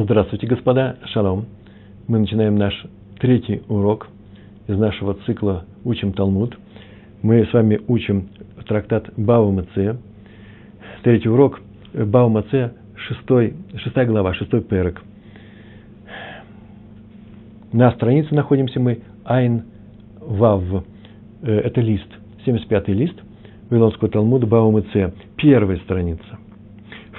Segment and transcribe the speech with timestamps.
[0.00, 1.46] Здравствуйте, господа, шалом.
[2.06, 2.72] Мы начинаем наш
[3.18, 4.06] третий урок
[4.68, 6.56] из нашего цикла «Учим Талмуд».
[7.20, 8.28] Мы с вами учим
[8.68, 9.98] трактат Бава Маце.
[11.02, 11.60] Третий урок
[11.92, 15.02] Бава Маце, шестая глава, шестой перек.
[17.72, 19.64] На странице находимся мы Айн
[20.20, 20.62] Вав.
[21.42, 22.06] Э, это лист,
[22.46, 23.20] 75-й лист
[23.68, 26.38] Вавилонского Талмуда Бава Маце, первая страница–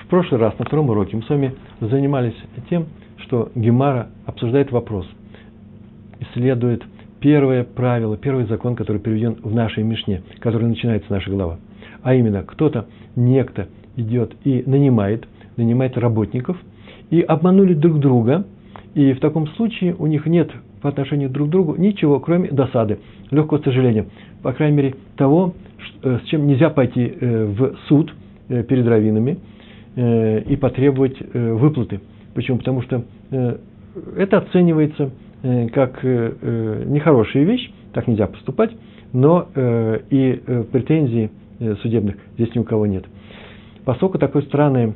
[0.09, 2.35] в прошлый раз, на втором уроке, мы с вами занимались
[2.69, 2.87] тем,
[3.17, 5.07] что Гемара обсуждает вопрос,
[6.19, 6.83] исследует
[7.19, 11.59] первое правило, первый закон, который переведен в нашей Мишне, который начинается наша глава.
[12.01, 16.57] А именно, кто-то, некто идет и нанимает, нанимает работников,
[17.09, 18.45] и обманули друг друга,
[18.93, 22.99] и в таком случае у них нет по отношению друг к другу ничего, кроме досады,
[23.31, 24.05] легкого сожаления.
[24.41, 25.53] По крайней мере, того,
[26.03, 28.13] э, с чем нельзя пойти э, в суд
[28.47, 29.37] э, перед раввинами,
[29.99, 31.99] и потребовать э, выплаты.
[32.33, 32.59] Почему?
[32.59, 33.57] Потому что э,
[34.17, 38.71] это оценивается как нехорошая вещь, так нельзя поступать,
[39.13, 41.29] но и претензий
[41.81, 43.05] судебных здесь ни у кого нет.
[43.85, 44.95] Поскольку такое странное,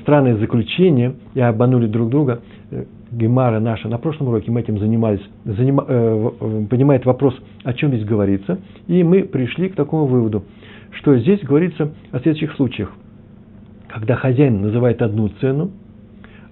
[0.00, 2.40] странное заключение и обманули друг друга,
[3.10, 8.58] Гемара наша, на прошлом уроке мы этим занимались, занима, понимает вопрос, о чем здесь говорится,
[8.86, 10.44] и мы пришли к такому выводу,
[10.92, 12.90] что здесь говорится о следующих случаях
[13.92, 15.70] когда хозяин называет одну цену,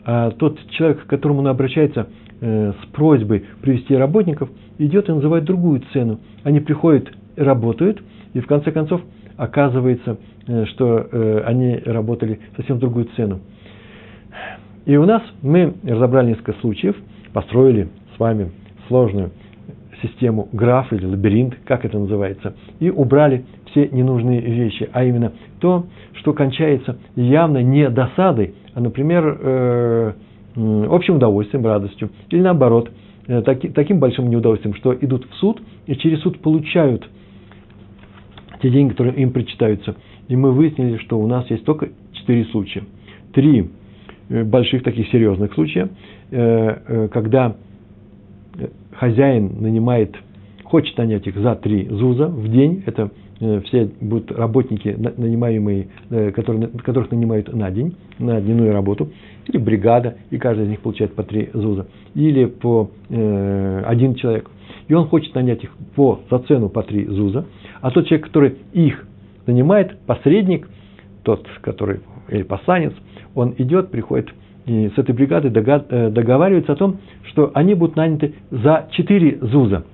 [0.05, 2.09] а тот человек, к которому он обращается
[2.41, 6.21] э, с просьбой привести работников, идет и называет другую цену.
[6.43, 8.03] Они приходят, работают,
[8.35, 9.01] и в конце концов
[9.37, 13.41] оказывается, э, что э, они работали совсем другую цену.
[14.85, 16.97] И у нас мы разобрали несколько случаев,
[17.33, 18.51] построили с вами
[18.89, 19.31] сложную
[20.03, 25.87] систему граф или лабиринт, как это называется, и убрали все ненужные вещи, а именно то,
[26.15, 30.13] что кончается явно не досадой, а, например, э,
[30.89, 32.91] общим удовольствием, радостью, или наоборот,
[33.27, 37.09] э, таки, таким большим неудовольствием, что идут в суд и через суд получают
[38.63, 39.95] те деньги, которые им причитаются.
[40.29, 42.85] И мы выяснили, что у нас есть только четыре случая.
[43.33, 43.71] Три
[44.29, 45.89] э, больших таких серьезных случая,
[46.31, 47.57] когда
[48.93, 50.15] хозяин нанимает,
[50.63, 56.69] хочет нанять их за три зуза в день, это все будут работники, нанимаемые, э, которые,
[56.69, 59.11] которых нанимают на день, на дневную работу,
[59.47, 64.51] или бригада, и каждый из них получает по три ЗУЗа, или по э, один человек.
[64.89, 67.47] И он хочет нанять их по, за цену по три ЗУЗа,
[67.81, 69.07] а тот человек, который их
[69.47, 70.69] нанимает, посредник,
[71.23, 72.93] тот, который, или посланец,
[73.35, 74.29] он идет, приходит
[74.67, 76.99] с этой бригадой э, договаривается о том,
[77.31, 79.85] что они будут наняты за четыре ЗУЗа.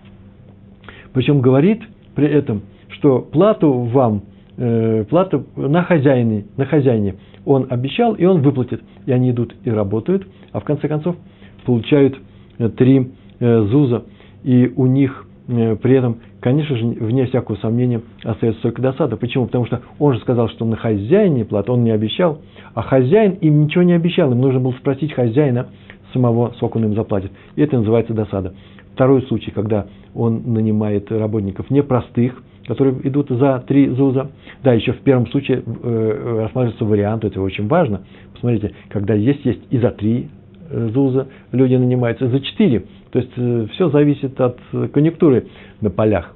[1.13, 1.83] Причем говорит
[2.17, 4.23] при этом– что плату вам,
[4.57, 7.17] э, плату на хозяине, на хозяине
[7.47, 8.83] он обещал, и он выплатит.
[9.07, 11.17] И они идут и работают, а в конце концов
[11.65, 12.19] получают
[12.59, 14.05] э, три э, зуза,
[14.43, 19.17] и у них э, при этом, конечно же, вне всякого сомнения, остается только досада.
[19.17, 19.47] Почему?
[19.47, 22.41] Потому что он же сказал, что на хозяине плата, он не обещал,
[22.75, 25.69] а хозяин им ничего не обещал, им нужно было спросить хозяина
[26.13, 27.31] самого, сколько он им заплатит.
[27.55, 28.55] И это называется досада.
[28.95, 34.31] Второй случай, когда он нанимает работников непростых, которые идут за три ЗУЗа.
[34.63, 38.03] Да, еще в первом случае э, рассматривается вариант, это очень важно.
[38.33, 40.29] Посмотрите, когда есть, есть и за три
[40.71, 42.85] э, ЗУЗа люди нанимаются, и за четыре.
[43.13, 44.59] То есть э, все зависит от
[44.93, 45.47] конъюнктуры
[45.81, 46.35] на полях.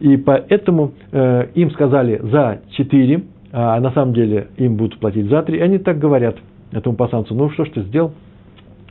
[0.00, 5.42] И поэтому э, им сказали за четыре, а на самом деле им будут платить за
[5.42, 5.58] три.
[5.58, 6.36] И они так говорят
[6.72, 8.12] этому пасанцу, ну что ж ты сделал?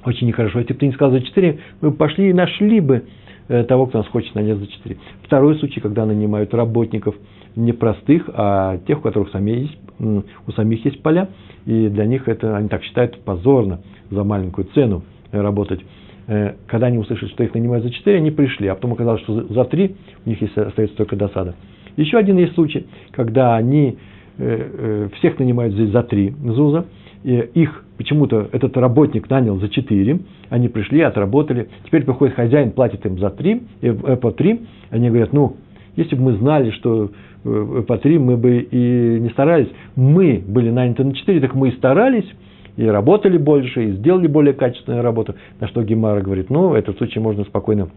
[0.05, 0.59] Очень нехорошо.
[0.59, 3.20] Если бы ты не сказал за четыре, мы пошли и нашли бы Э,
[3.67, 4.97] того, кто нас хочет нанять за 4.
[5.23, 7.15] Второй случай, когда нанимают работников
[7.55, 11.29] не простых, а тех, у которых сами есть, у самих есть поля,
[11.65, 15.81] и для них это, они так считают, позорно за маленькую цену работать.
[16.27, 19.43] Э, когда они услышали, что их нанимают за 4, они пришли, а потом оказалось, что
[19.53, 19.95] за 3
[20.25, 21.55] у них есть, остается только досада.
[21.97, 23.97] Еще один есть случай, когда они
[24.37, 26.85] э, всех нанимают здесь за 3 ЗУЗа,
[27.23, 30.19] и их почему-то этот работник нанял за 4,
[30.49, 35.33] они пришли, отработали, теперь приходит хозяин, платит им за 3, э, по 3, они говорят,
[35.33, 35.57] ну,
[35.95, 37.11] если бы мы знали, что
[37.45, 41.69] э, по 3 мы бы и не старались, мы были наняты на 4, так мы
[41.69, 42.27] и старались,
[42.75, 47.19] и работали больше, и сделали более качественную работу, на что Гемара говорит, ну, этот случай
[47.19, 47.87] можно спокойно э,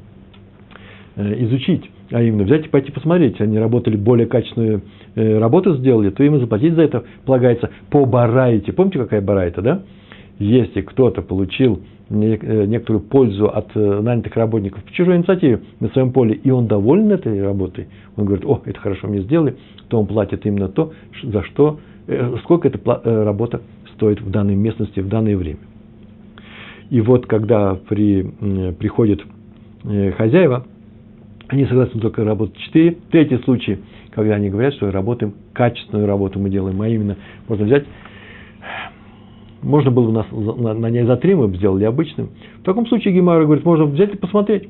[1.16, 4.82] изучить, а именно взять и пойти посмотреть, они работали более качественную
[5.14, 8.72] э, работу сделали, то им и заплатить за это полагается по барайте.
[8.72, 9.82] Помните, какая барайта, да?
[10.38, 11.80] Если кто-то получил
[12.10, 16.66] э, некоторую пользу от э, нанятых работников по чужой инициативе на своем поле, и он
[16.66, 19.56] доволен этой работой, он говорит, о, это хорошо мне сделали,
[19.88, 21.78] то он платит именно то, за что,
[22.42, 23.62] сколько эта работа
[23.94, 25.60] стоит в данной местности, в данное время.
[26.90, 28.22] И вот когда при,
[28.78, 29.22] приходит
[29.84, 30.66] э, хозяева,
[31.48, 32.96] они согласны только работать 4.
[33.10, 33.78] Третий случай,
[34.10, 37.16] когда они говорят, что работаем, качественную работу мы делаем, а именно
[37.48, 37.84] можно взять,
[39.62, 42.30] можно было бы нас на, на ней за 3 мы бы сделали обычным.
[42.60, 44.68] В таком случае Гемара говорит, можно взять и посмотреть.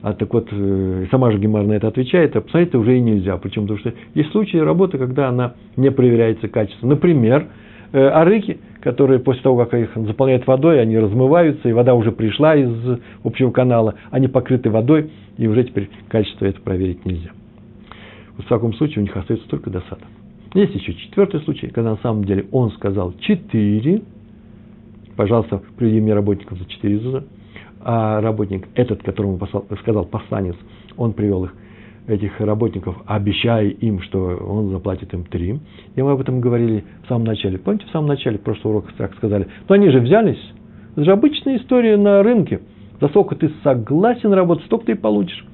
[0.00, 3.36] А так вот, э, сама же Гемар на это отвечает, а посмотреть уже и нельзя.
[3.36, 3.66] Почему?
[3.66, 6.90] Потому что есть случаи работы, когда она не проверяется качественно.
[6.90, 7.48] Например,
[7.92, 12.54] э, арыки, которые после того, как их заполняют водой, они размываются, и вода уже пришла
[12.54, 17.30] из общего канала, они покрыты водой, и уже теперь качество это проверить нельзя.
[18.36, 20.04] Вот в таком случае у них остается только досада.
[20.54, 24.02] Есть еще четвертый случай, когда на самом деле он сказал четыре,
[25.16, 27.24] пожалуйста, приведи мне работников за четыре зуза,
[27.80, 30.56] а работник, этот, которому послал, сказал посланец,
[30.96, 31.54] он привел их,
[32.08, 35.60] этих работников, обещая им, что он заплатит им три.
[35.94, 37.58] И мы об этом говорили в самом начале.
[37.58, 39.46] Помните, в самом начале прошлого урока так сказали?
[39.68, 40.40] Но они же взялись.
[40.92, 42.60] Это же обычная история на рынке.
[43.00, 45.44] За сколько ты согласен работать, столько ты и получишь.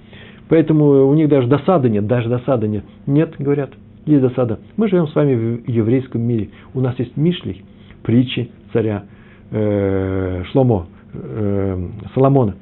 [0.49, 2.85] Поэтому у них даже досады нет, даже досады нет.
[3.07, 3.71] Нет, говорят,
[4.07, 4.61] есть досада.
[4.77, 6.51] Мы живем с вами в еврейском мире.
[6.73, 7.65] У нас есть Мишлей,
[8.03, 9.05] притчи царя
[9.51, 12.55] э, Шломо, э, Соломона.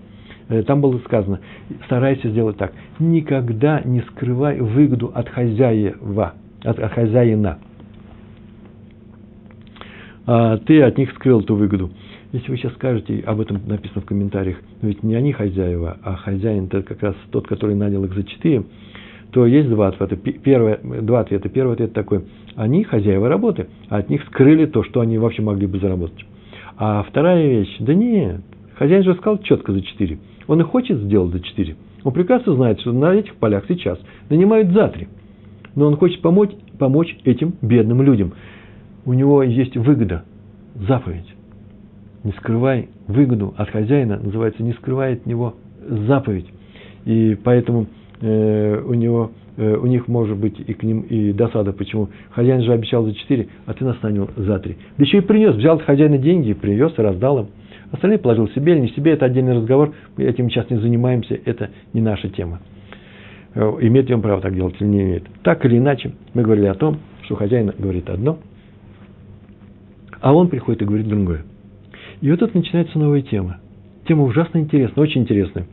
[0.49, 1.41] Э, там было сказано,
[1.87, 2.73] старайся сделать так.
[2.99, 7.59] Никогда не скрывай выгоду от хозяева, от, от хозяина.
[10.27, 11.91] А ты от них скрыл эту выгоду.
[12.33, 16.17] Если вы сейчас скажете, об этом написано в комментариях, но ведь не они хозяева, а
[16.17, 18.65] хозяин это как раз тот, который нанял их за четыре,
[19.33, 20.17] то есть два ответа.
[20.17, 21.49] Первое, два ответа.
[21.49, 22.25] Первый ответ такой.
[22.55, 26.25] Они хозяева работы, а от них скрыли то, что они вообще могли бы заработать.
[26.77, 28.43] А вторая вещь, да нет,
[28.77, 30.19] хозяин же сказал четко за 4.
[30.53, 31.77] Он и хочет сделать за 4.
[32.05, 35.09] Он прекрасно знает, что на этих полях сейчас нанимают за 3.
[35.77, 38.35] Но он хочет помочь, помочь этим бедным людям.
[39.07, 40.25] У него есть выгода,
[40.75, 41.35] заповедь.
[42.23, 46.53] Не скрывай выгоду от хозяина, называется, не скрывай от него заповедь.
[47.07, 47.87] И поэтому
[48.21, 51.73] э, у него Э, у них может быть и к ним и досада.
[51.73, 52.09] Почему?
[52.31, 54.77] Хозяин же обещал за 4, а ты нас нанял за 3.
[54.99, 57.47] Да еще и принес, взял от хозяина деньги, привез и раздал им.
[57.93, 59.95] Остальные положил себе или не себе, это отдельный разговор.
[60.17, 62.61] Мы этим сейчас не занимаемся, это не наша тема.
[63.55, 65.25] Э, имеет ли он право так делать или не имеет.
[65.43, 68.39] Так или иначе, мы говорили о том, что хозяин говорит одно,
[70.21, 71.43] а он приходит и говорит другое.
[72.21, 73.59] И вот тут начинается новая тема.
[74.09, 75.67] Тема ужасно интересная, очень интересная.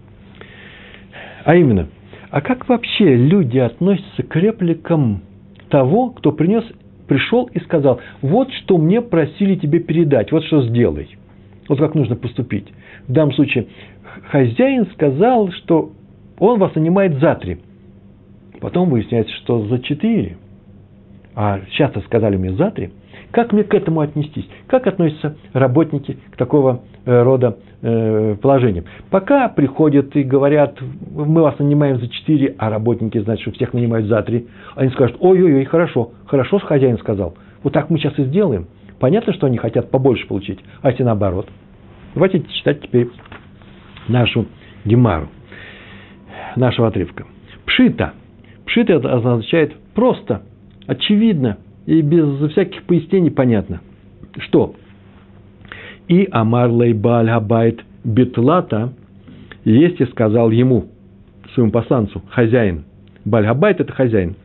[1.45, 1.87] А именно–
[2.29, 5.21] а как вообще люди относятся к репликам
[5.69, 6.63] того, кто принес,
[7.07, 11.17] пришел и сказал, вот что мне просили тебе передать, вот что сделай.
[11.69, 12.67] Вот как нужно поступить.
[13.07, 13.67] В данном случае
[14.29, 15.91] хозяин сказал, что
[16.39, 17.59] он вас нанимает за три.
[18.59, 20.37] Потом выясняется, что за четыре.
[21.35, 22.89] А часто сказали мне за три.
[23.31, 24.49] Как мне к этому отнестись?
[24.67, 28.85] Как относятся работники к такого э, рода э, положениям?
[29.11, 30.79] Пока приходят и говорят,
[31.11, 35.17] мы вас нанимаем за 4, а работники знают, что всех нанимают за 3, они скажут,
[35.19, 37.35] ой-ой-ой, хорошо, хорошо хозяин сказал.
[37.61, 38.67] Вот так мы сейчас и сделаем.
[38.99, 41.47] Понятно, что они хотят побольше получить, а если наоборот.
[42.13, 43.09] Давайте читать теперь
[44.07, 44.47] нашу
[44.85, 45.29] гемару,
[46.55, 47.25] нашего отрывка.
[47.65, 48.13] Пшита.
[48.65, 50.43] Пшита это означает просто,
[50.87, 51.57] очевидно–
[51.89, 53.81] и без всяких пояснений понятно.
[54.37, 54.75] Что?
[56.07, 58.93] И Амар Лейбаль Габайт Битлата,
[59.65, 60.85] есть и сказал ему,
[61.55, 62.85] своему посланцу, хозяин.
[63.25, 64.35] Бальгабайт– это хозяин.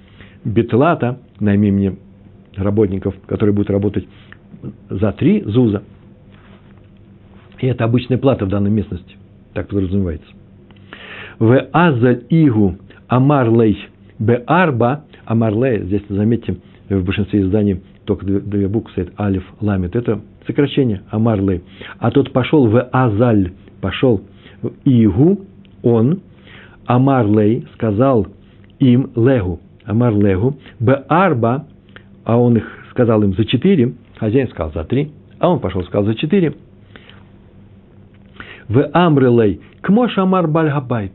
[0.43, 1.97] Битлата, найми мне
[2.57, 4.07] работников, которые будут работать
[4.91, 5.83] за три зуза.
[7.61, 9.17] И это обычная плата в данной местности,
[9.53, 10.27] так подразумевается.
[11.39, 12.77] В азаль игу
[13.09, 13.79] амарлей
[14.19, 16.57] бе арба, амарлей, здесь заметьте,
[16.89, 19.97] в большинстве изданий только две буквы стоит алиф, ламит.
[19.97, 21.63] Это сокращение Амарлы.
[21.99, 24.23] А тот пошел в Азаль, пошел
[24.63, 25.41] в Игу,
[25.83, 26.21] он,
[26.87, 28.27] Амарлей, сказал
[28.79, 31.67] им Легу, Амарлегу, Б Арба,
[32.25, 36.05] а он их сказал им за четыре, хозяин сказал за три, а он пошел сказал
[36.05, 36.55] за четыре.
[38.69, 41.13] В Амрелей, Кмош Амар Бальгабайт.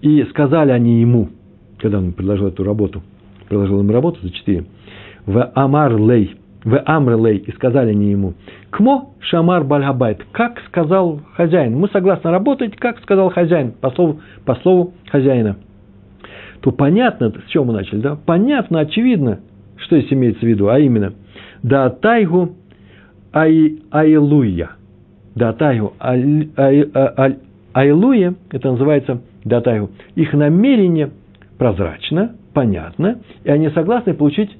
[0.00, 1.30] И сказали они ему,
[1.78, 3.02] когда он предложил эту работу,
[3.48, 4.64] предложил им работу за четыре,
[5.26, 8.34] в Амар Лей, в Амр Лей, и сказали они ему,
[8.70, 14.56] Кмо Шамар Бальгабайт, как сказал хозяин, мы согласны работать, как сказал хозяин, по слову, по
[14.56, 15.56] слову хозяина.
[16.60, 18.16] То понятно, с чего мы начали, да?
[18.16, 19.40] Понятно, очевидно,
[19.76, 21.12] что здесь имеется в виду, а именно,
[21.64, 22.50] да тайгу
[23.32, 24.70] ай, айлуя.
[25.34, 27.38] Да тайгу ай, ай, ай,
[27.72, 29.90] айлуя, это называется датайгу.
[30.14, 31.10] Их намерение
[31.58, 34.50] прозрачно, понятно, и они согласны получить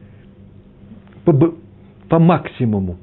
[1.25, 1.33] по,
[2.09, 2.97] по максимуму.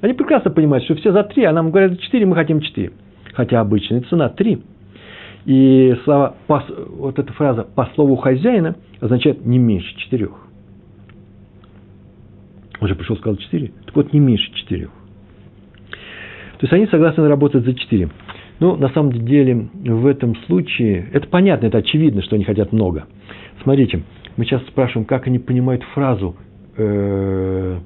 [0.00, 2.92] Они прекрасно понимают, что все за три, а нам говорят четыре, мы хотим четыре.
[3.34, 4.62] Хотя обычная цена три.
[5.44, 10.45] И слова, по, вот эта фраза «по слову хозяина» означает не меньше четырех.
[12.80, 13.72] Он же пришел, сказал четыре.
[13.86, 14.90] Так вот, не меньше четырех.
[16.58, 18.10] То есть они согласны работать за четыре.
[18.60, 23.06] Ну, на самом деле, в этом случае, это понятно, это очевидно, что они хотят много.
[23.62, 24.02] Смотрите,
[24.36, 26.36] мы сейчас спрашиваем, как они понимают фразу
[26.76, 27.78] э,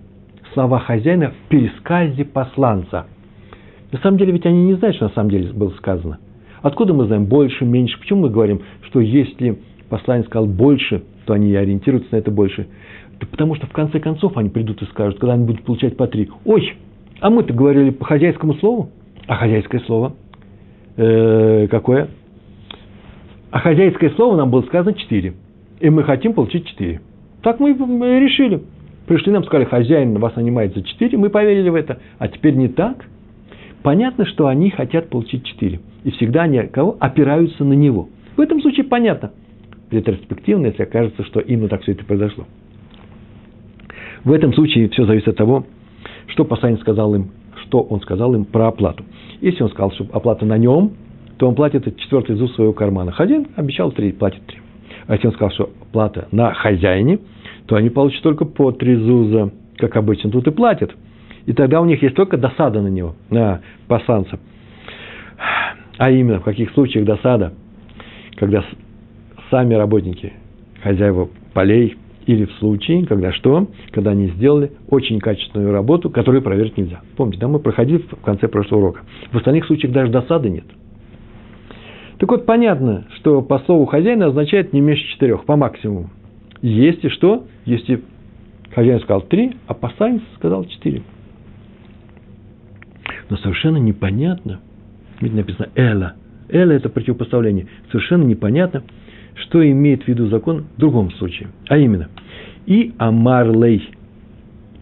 [0.53, 3.07] слова хозяина в пересказе посланца.
[3.91, 6.19] На самом деле, ведь они не знают, что на самом деле было сказано.
[6.63, 7.99] Откуда мы знаем больше, меньше?
[7.99, 12.69] Почему мы говорим, что если посланец сказал больше, то они ориентируются на это больше?
[13.27, 16.29] Потому что в конце концов они придут и скажут, когда они будут получать по три.
[16.45, 16.75] Ой,
[17.21, 18.91] а мы-то говорили по хозяйскому слову.
[19.27, 20.15] А хозяйское слово
[20.97, 22.09] э, какое?
[23.51, 25.35] А хозяйское слово нам было сказано четыре.
[25.81, 27.01] И мы хотим получить четыре.
[27.43, 28.63] Так мы решили.
[29.07, 31.99] Пришли нам, сказали, хозяин вас нанимает за четыре, мы поверили в это.
[32.19, 33.07] А теперь не так.
[33.83, 35.81] Понятно, что они хотят получить четыре.
[36.05, 36.97] И всегда они кого?
[37.01, 38.09] опираются на него.
[38.37, 39.33] В этом случае понятно.
[39.91, 42.47] Ретроспективно, если окажется, что именно так все это произошло.
[44.25, 45.65] В этом случае все зависит от того,
[46.27, 47.31] что посланец сказал им,
[47.63, 49.05] что он сказал им про оплату.
[49.41, 50.93] Если он сказал, что оплата на нем,
[51.39, 53.13] то он платит четвертый зуб своего кармана.
[53.13, 54.59] Хозяин обещал три, платит три.
[55.07, 57.19] А если он сказал, что плата на хозяине,
[57.67, 60.95] то они получат только по три зуза, как обычно тут и платят.
[61.47, 64.39] И тогда у них есть только досада на него, на посланца.
[65.97, 67.55] А именно, в каких случаях досада?
[68.37, 68.65] Когда
[69.51, 70.33] сами работники,
[70.83, 71.97] хозяева полей,
[72.27, 73.69] или в случае, когда что?
[73.91, 77.01] Когда они сделали очень качественную работу, которую проверить нельзя.
[77.17, 79.01] Помните, да, мы проходили в конце прошлого урока.
[79.33, 80.65] В остальных случаях даже досады нет.
[82.19, 86.11] Так вот, понятно, что по слову хозяина означает не меньше четырех, по максимуму.
[86.61, 88.03] Если что, если
[88.75, 91.03] хозяин сказал три, а посланец сказал четыре.
[93.31, 94.61] Но совершенно непонятно–
[95.21, 96.15] Видите, написано «эла».
[96.49, 97.67] «Эла»– это противопоставление.
[97.91, 98.83] Совершенно непонятно,
[99.43, 101.49] что имеет в виду закон в другом случае.
[101.69, 102.09] А именно,
[102.67, 103.91] и Амарлей,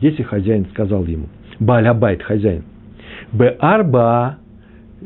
[0.00, 1.26] если хозяин сказал ему,
[1.60, 2.64] Балябайт хозяин,
[3.32, 4.38] Б арба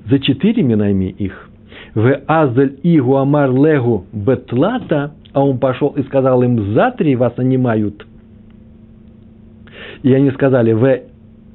[0.09, 1.49] за четыре именами их,
[1.95, 7.37] В азаль игу амар легу бетлата, а он пошел и сказал им, за три вас
[7.37, 8.07] нанимают.
[10.03, 11.01] И они сказали, В,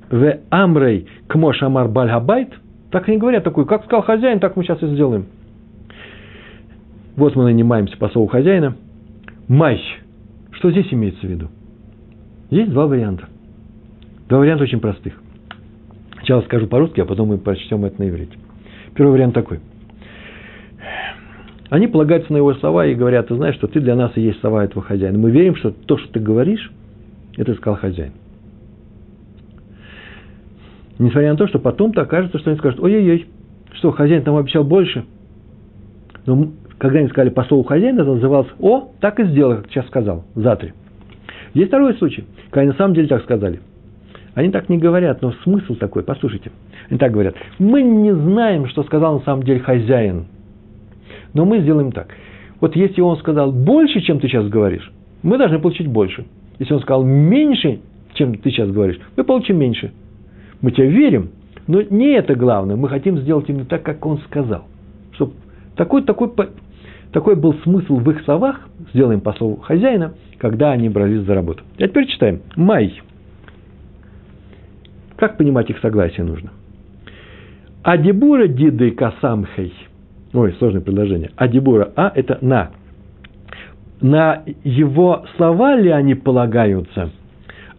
[0.10, 2.50] в амрей кмош амар бальгабайт–
[2.92, 5.25] так они говорят такой, как сказал хозяин, так мы сейчас и сделаем.
[7.17, 8.77] Вот мы нанимаемся по слову хозяина.
[9.47, 9.81] Май.
[10.51, 11.50] Что здесь имеется в виду?
[12.51, 13.27] Есть два варианта.
[14.29, 15.19] Два варианта очень простых.
[16.13, 18.38] Сначала скажу по-русски, а потом мы прочтем это на иврите.
[18.93, 19.59] Первый вариант такой.
[21.69, 24.39] Они полагаются на его слова и говорят, ты знаешь, что ты для нас и есть
[24.39, 25.17] слова этого хозяина.
[25.17, 26.71] Мы верим, что то, что ты говоришь,
[27.36, 28.13] это сказал хозяин.
[31.00, 33.25] Несмотря на то, что потом-то окажется, что они скажут, ой-ой-ой,
[33.74, 35.03] что, хозяин там обещал больше.
[36.25, 39.88] Но когда они сказали по слову хозяина, это называлось, о, так и сделал, как сейчас
[39.88, 40.74] сказал, за три.
[41.53, 43.60] Есть второй случай, когда на самом деле так сказали.
[44.36, 46.51] Они так не говорят, но смысл такой, послушайте.
[46.89, 50.27] Они так говорят, мы не знаем, что сказал на самом деле хозяин,
[51.34, 52.10] но мы сделаем так.
[52.60, 54.91] Вот если он сказал больше, чем ты сейчас говоришь,
[55.24, 56.25] мы должны получить больше.
[56.60, 57.79] Если он сказал меньше,
[58.13, 59.91] чем ты сейчас говоришь, мы получим меньше.
[60.62, 61.31] Мы тебе верим,
[61.67, 62.75] но не это главное.
[62.75, 64.65] Мы хотим сделать именно так, как он сказал.
[65.13, 65.34] Чтобы
[65.75, 66.31] такой, такой,
[67.11, 71.63] такой был смысл в их словах, сделаем по слову хозяина, когда они брались за работу.
[71.77, 72.41] А теперь читаем.
[72.55, 73.01] Май.
[75.15, 76.51] Как понимать их согласие нужно?
[77.83, 79.73] Адибура диды касамхей.
[80.33, 81.31] Ой, сложное предложение.
[81.35, 81.91] Адибура.
[81.95, 82.71] А– это на.
[84.01, 87.09] На его слова ли они полагаются?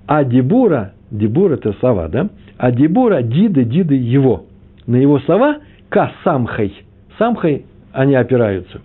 [0.07, 2.31] А дебура, дебур– это слова, да?
[2.59, 4.45] а Дебора Диды, Диды его.
[4.87, 5.59] На его слова
[5.89, 6.75] Ка самхай.
[7.17, 8.81] Самхай они опираются.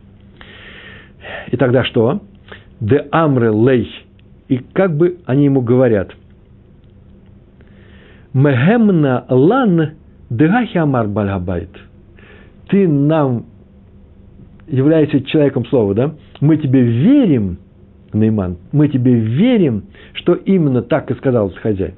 [1.51, 2.21] И тогда что?
[2.79, 3.89] Де амре лей.
[4.47, 6.11] И как бы они ему говорят.
[8.33, 9.91] Мехемна лан
[10.29, 11.69] дегахи амар бальгабайт.
[12.69, 13.45] Ты нам
[14.67, 16.15] являешься человеком слова, да?
[16.39, 17.57] Мы тебе верим,
[18.13, 21.93] Нейман, мы тебе верим, что именно так и сказал хозяин.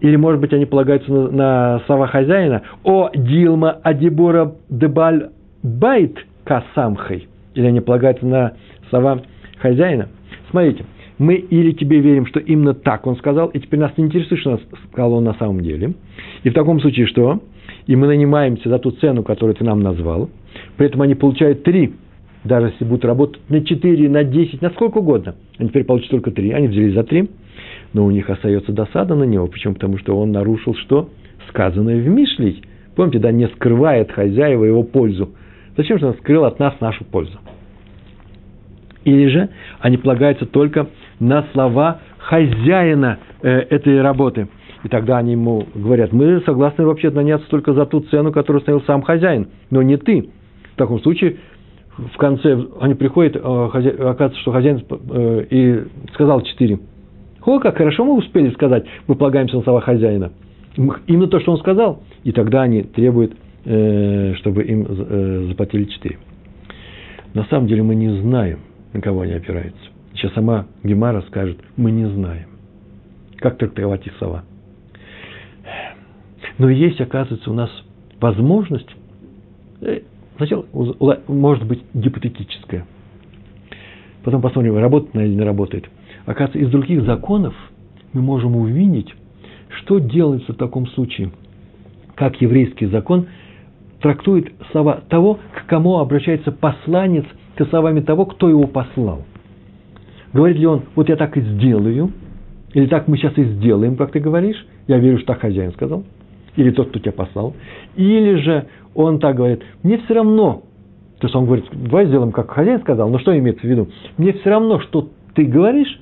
[0.00, 2.62] Или, может быть, они полагаются на, на слова хозяина.
[2.82, 5.30] О Дилма Адибора Дебаль
[5.62, 7.28] Байт Касамхай.
[7.54, 8.54] Или они полагаются на
[8.90, 9.22] слова
[9.58, 10.08] хозяина.
[10.50, 10.84] Смотрите,
[11.18, 14.60] мы или тебе верим, что именно так он сказал, и теперь нас не интересует, что
[14.90, 15.94] сказал он на самом деле.
[16.42, 17.40] И в таком случае что?
[17.86, 20.30] И мы нанимаемся за ту цену, которую ты нам назвал.
[20.76, 21.94] При этом они получают три,
[22.44, 26.30] даже если будут работать на 4, на 10, на сколько угодно, они теперь получат только
[26.30, 27.30] 3, они взялись за 3,
[27.92, 29.46] но у них остается досада на него.
[29.46, 29.74] Почему?
[29.74, 31.08] Потому что он нарушил что?
[31.48, 32.62] Сказанное в Мишлей.
[32.96, 35.30] Помните, да, не скрывает хозяева его пользу.
[35.76, 37.38] Зачем же он скрыл от нас нашу пользу?
[39.04, 39.48] Или же
[39.80, 40.88] они полагаются только
[41.18, 44.48] на слова хозяина э, этой работы.
[44.84, 48.84] И тогда они ему говорят, мы согласны вообще наняться только за ту цену, которую установил
[48.86, 50.28] сам хозяин, но не ты.
[50.74, 51.36] В таком случае
[51.96, 53.90] в конце они приходят, э, хозя...
[53.90, 56.78] оказывается, что хозяин э, и сказал четыре.
[57.44, 60.32] О, как хорошо мы успели сказать, мы полагаемся на слова хозяина.
[61.06, 62.02] Именно то, что он сказал.
[62.24, 66.18] И тогда они требуют, чтобы им заплатили четыре.
[67.34, 68.60] На самом деле мы не знаем,
[68.92, 69.80] на кого они опираются.
[70.14, 72.48] Сейчас сама Гемара скажет, мы не знаем,
[73.38, 74.44] как трактовать их слова.
[76.58, 77.70] Но есть, оказывается, у нас
[78.20, 78.88] возможность,
[80.36, 80.66] сначала,
[81.28, 82.86] может быть, гипотетическая.
[84.24, 85.88] Потом посмотрим, работает она или не работает–
[86.24, 87.54] Оказывается, из других законов
[88.12, 89.12] мы можем увидеть,
[89.68, 91.32] что делается в таком случае,
[92.14, 93.26] как еврейский закон
[94.02, 97.24] трактует слова того, к кому обращается посланец,
[97.56, 99.22] к словами того, кто его послал.
[100.32, 102.12] Говорит ли он, вот я так и сделаю,
[102.74, 106.04] или так мы сейчас и сделаем, как ты говоришь, я верю, что так хозяин сказал,
[106.56, 107.54] или тот, кто тебя послал,
[107.96, 110.62] или же он так говорит, мне все равно,
[111.18, 113.88] то есть он говорит, давай сделаем, как хозяин сказал, но что имеется в виду?
[114.16, 115.98] Мне все равно, что ты говоришь,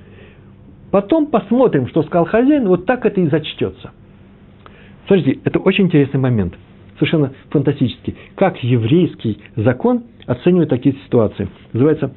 [0.91, 3.93] Потом посмотрим, что сказал хозяин, вот так это и зачтется.
[5.07, 6.55] Смотрите, это очень интересный момент,
[7.01, 8.15] совершенно фантастический.
[8.37, 11.49] Как еврейский закон оценивает такие ситуации.
[11.73, 12.13] Называется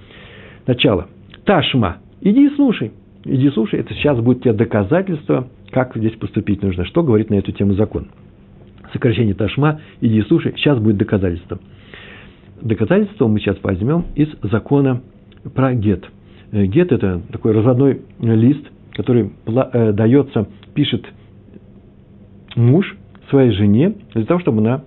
[0.68, 1.08] начало.
[1.46, 2.92] Ташма, иди и слушай.
[3.25, 6.86] Иди слушай, это сейчас будет тебе доказательство, как здесь поступить нужно.
[6.86, 8.10] Что говорит на эту тему закон?
[8.92, 11.60] Сокращение Ташма, иди и слушай, сейчас будет доказательство.
[12.62, 15.02] Доказательство мы сейчас возьмем из закона
[15.56, 16.06] про гет–
[16.54, 21.04] Э, гет– это такой разводной лист, который э, дается, пишет
[22.56, 22.96] муж
[23.34, 24.82] своей жене для того, чтобы она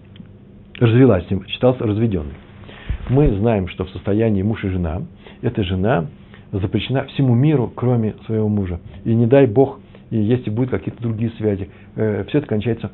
[0.79, 2.35] развелась с ним, считался разведенной.
[3.09, 5.02] Мы знаем, что в состоянии муж и жена,
[5.43, 6.06] эта жена
[6.52, 8.78] запрещена всему миру, кроме своего мужа.
[9.04, 9.80] И не дай Бог,
[10.11, 12.93] если будут какие-то другие связи, э, все это кончается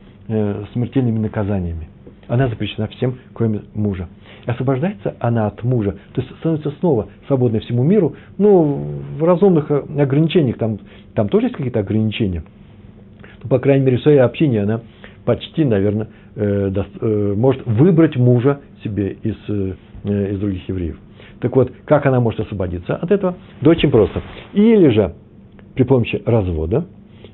[0.72, 1.88] смертельными наказаниями.
[2.28, 4.08] Она запрещена всем, кроме мужа
[4.46, 9.84] освобождается она от мужа, то есть становится снова свободной всему миру, ну, в разумных э,
[9.98, 10.80] ограничениях, там,
[11.14, 12.42] там тоже есть какие-то ограничения.
[13.42, 14.80] Ну, по крайней мере, в своей общине она
[15.24, 20.98] почти, наверное, э, э, может выбрать мужа себе из, э, из других евреев.
[21.40, 23.36] Так вот, как она может освободиться от этого?
[23.60, 24.22] Да очень просто.
[24.52, 25.14] Или же
[25.74, 26.86] при помощи развода,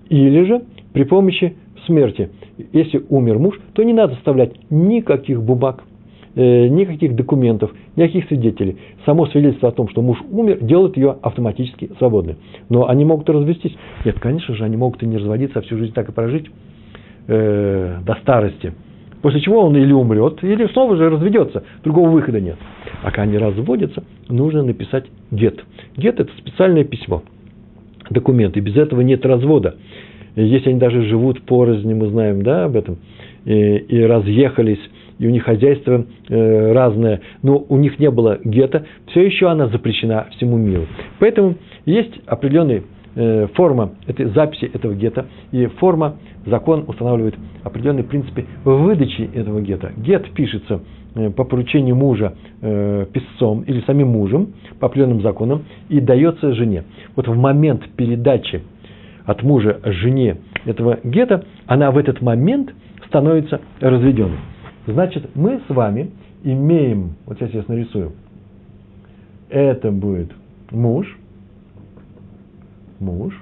[0.08, 2.30] или же при помощи смерти.
[2.72, 5.84] Если умер муж, то не надо оставлять никаких бумаг,
[6.34, 8.76] никаких документов, никаких свидетелей.
[9.04, 12.36] Само свидетельство о том, что муж умер, делает ее автоматически свободной.
[12.68, 13.76] Но они могут развестись.
[14.04, 16.46] Нет, конечно же, они могут и не разводиться, а всю жизнь так и прожить
[17.28, 18.72] э, до старости.
[19.22, 21.64] После чего он или умрет, или снова же разведется.
[21.84, 22.56] Другого выхода нет.
[23.02, 25.64] А когда они разводятся, нужно написать гет.
[25.96, 27.22] Гет– это специальное письмо,
[28.10, 28.56] документ.
[28.56, 29.76] И без этого нет развода.
[30.36, 32.98] Если они даже живут порознь, мы знаем да, об этом,
[33.44, 34.80] и, и разъехались,
[35.18, 39.66] и у них хозяйство э, разное, но у них не было гетто, все еще она
[39.66, 40.86] запрещена всему миру.
[41.18, 42.82] Поэтому есть определенная э,
[43.54, 49.92] форма этой записи этого гетто, и форма, закон устанавливает определенные принципы выдачи этого гетто.
[49.96, 50.80] Гет пишется
[51.14, 56.84] э, по поручению мужа э, писцом или самим мужем по определенным законам и дается жене.
[57.16, 58.62] Вот в момент передачи
[59.24, 62.72] от мужа жене этого гетто, она в этот момент
[63.06, 64.38] становится разведенной.
[64.86, 66.10] Значит, мы с вами
[66.44, 68.12] имеем, вот сейчас я нарисую,
[69.50, 70.30] это будет
[70.70, 71.06] муж,
[73.00, 73.34] муж,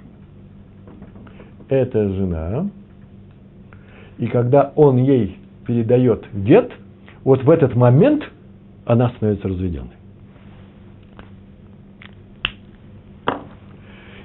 [1.69, 2.71] это жена,
[4.19, 6.71] и когда он ей передает гет,
[7.25, 8.23] вот в этот момент
[8.85, 9.91] она становится разведенной.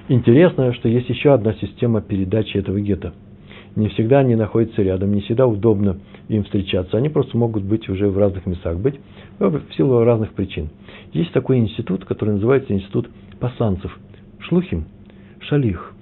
[0.08, 3.12] Интересно, что есть еще одна система передачи этого гетто.
[3.76, 6.98] Не всегда они находятся рядом, не всегда удобно им встречаться.
[6.98, 9.00] Они просто могут быть уже в разных местах, быть
[9.38, 10.68] в силу разных причин.
[11.12, 13.08] Есть такой институт, который называется институт
[13.40, 13.98] пасанцев.
[14.40, 14.84] Шлухим,
[15.48, 15.92] шалих.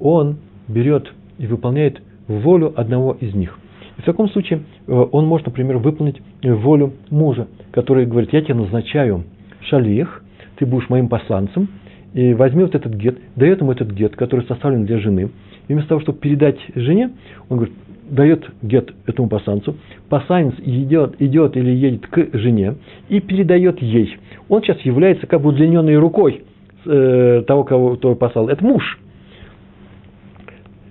[0.00, 0.36] Он
[0.68, 3.58] берет и выполняет волю одного из них.
[3.96, 8.54] И в таком случае э, он может, например, выполнить волю мужа, который говорит, я тебя
[8.54, 9.24] назначаю
[9.62, 10.22] шалих,
[10.56, 11.68] ты будешь моим посланцем,
[12.14, 15.30] и возьми вот этот гет, дает ему этот гет, который составлен для жены,
[15.66, 17.10] и вместо того, чтобы передать жене,
[17.48, 17.76] он говорит,
[18.08, 19.76] дает гет этому пасанцу,
[20.08, 22.76] пасанец идет, идет или едет к жене
[23.08, 24.16] и передает ей.
[24.48, 26.42] Он сейчас является как бы удлиненной рукой
[26.84, 28.48] э, того, кого кто послал.
[28.48, 28.98] Это муж.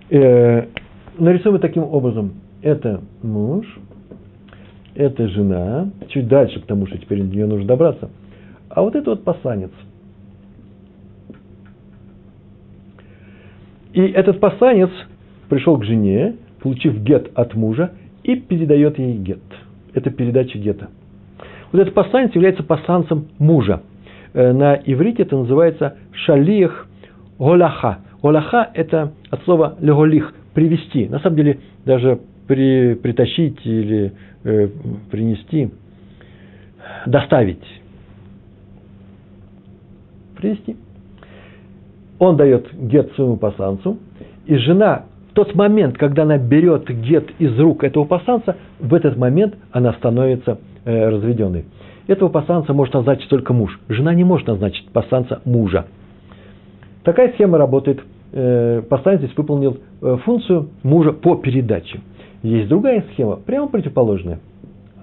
[0.10, 0.66] Э,
[1.18, 2.34] нарисуем таким образом.
[2.62, 3.66] Это муж,
[4.96, 8.10] это жена, чуть дальше, потому что теперь до нее нужно добраться.
[8.70, 9.72] А вот это вот пасанец.
[13.94, 14.90] И этот пасанец
[15.50, 17.92] пришел к жене, получив гет от мужа,
[18.24, 19.40] и передает ей гет.
[19.94, 20.90] Это передача гета.
[21.72, 23.82] Вот этот пасанец является пасанцем мужа.
[24.38, 26.88] Э, на иврите это называется шалих
[27.40, 28.02] голаха.
[28.22, 31.08] Голаха– это от слова леголих– привести.
[31.08, 34.68] На самом деле, даже при, притащить или э,
[35.10, 35.72] принести,
[37.08, 37.64] доставить.
[40.36, 40.78] Привести.
[42.20, 43.98] Он дает гет своему пасанцу,
[44.46, 49.56] и жена тот момент, когда она берет гет из рук этого пасанца, в этот момент
[49.72, 51.66] она становится э, разведенной.
[52.08, 53.80] Этого пасанца может назначить только муж.
[53.90, 55.86] Жена не может назначить пасанца мужа.
[57.04, 58.02] Такая схема работает.
[58.32, 62.00] Э, пасанец здесь выполнил э, функцию мужа по передаче.
[62.44, 64.40] Есть другая схема, прямо противоположная.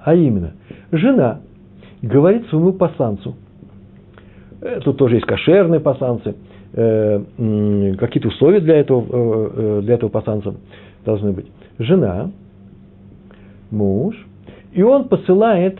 [0.02, 0.52] А именно,
[0.92, 1.40] жена
[2.00, 3.36] говорит своему пасанцу,
[4.60, 5.80] э, тут тоже есть кошерные
[6.76, 7.20] Э,
[7.98, 10.54] какие-то условия для этого, для этого пасанца
[11.04, 11.46] должны быть.
[11.78, 12.30] Жена,
[13.70, 14.16] муж,
[14.72, 15.78] и он посылает,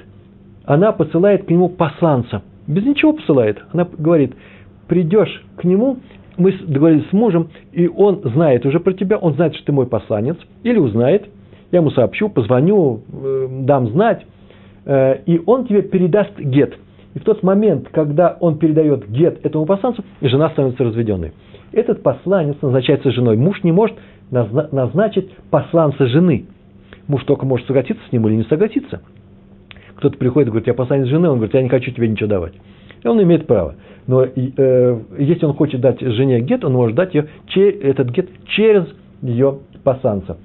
[0.65, 2.43] она посылает к нему посланца.
[2.67, 3.63] Без ничего посылает.
[3.73, 4.35] Она говорит,
[4.89, 5.99] придешь к нему,
[6.37, 9.87] мы договорились с мужем, и он знает уже про тебя, он знает, что ты мой
[9.87, 11.29] посланец, или узнает,
[11.71, 13.03] я ему сообщу, позвоню,
[13.63, 14.27] дам знать,
[14.87, 16.77] и он тебе передаст гет.
[17.15, 21.33] И в тот момент, когда он передает гет этому посланцу, жена становится разведенной.
[21.73, 23.37] Этот посланец назначается женой.
[23.37, 23.97] Муж не может
[24.31, 26.47] назначить посланца жены.
[27.07, 29.03] Муж только может согласиться с ним или не согласиться.
[29.97, 32.55] Кто-то приходит и говорит, я посланец жены, он говорит, я не хочу тебе ничего давать.
[33.03, 33.77] И он имеет право.
[34.07, 37.29] Но э, если он хочет дать жене гет, он может дать ее,
[37.81, 38.85] этот гет через
[39.23, 40.37] ее посланца.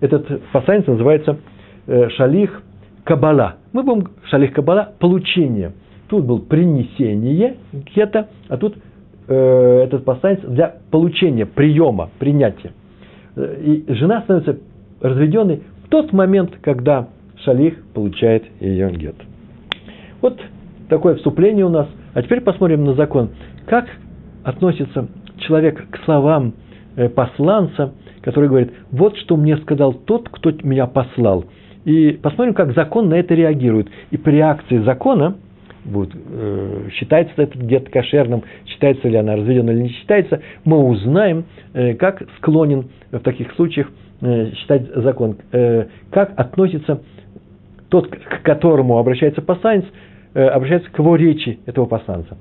[0.00, 1.38] Этот посланец называется
[1.86, 2.62] э, шалих
[3.04, 3.56] кабала.
[3.72, 5.72] Мы будем шалих кабала– получение–
[6.08, 8.76] Тут был принесение гета, а тут
[9.26, 12.72] э, этот посланец для получения, приема, принятия.
[13.36, 14.58] И жена становится
[15.00, 17.08] разведенной в тот момент, когда
[17.44, 19.16] шалих получает ее гет.
[20.20, 20.40] Вот
[20.88, 21.88] такое вступление у нас.
[22.14, 23.30] А теперь посмотрим на закон.
[23.66, 23.86] Как
[24.44, 26.54] относится человек к словам
[26.96, 31.44] э, посланца, который говорит, вот что мне сказал тот, кто меня послал.
[31.84, 33.88] И посмотрим, как закон на это реагирует.
[34.10, 35.36] И при реакции закона
[35.86, 41.44] будет, э, считается этот где-то кошерным, считается ли она разведена или не считается, мы узнаем,
[41.72, 43.88] э, как склонен в таких случаях
[44.20, 45.36] э, считать закон,
[46.10, 47.02] как относится
[47.88, 49.84] тот, к которому обращается посланец,
[50.34, 52.36] э, обращается к его речи этого посланца,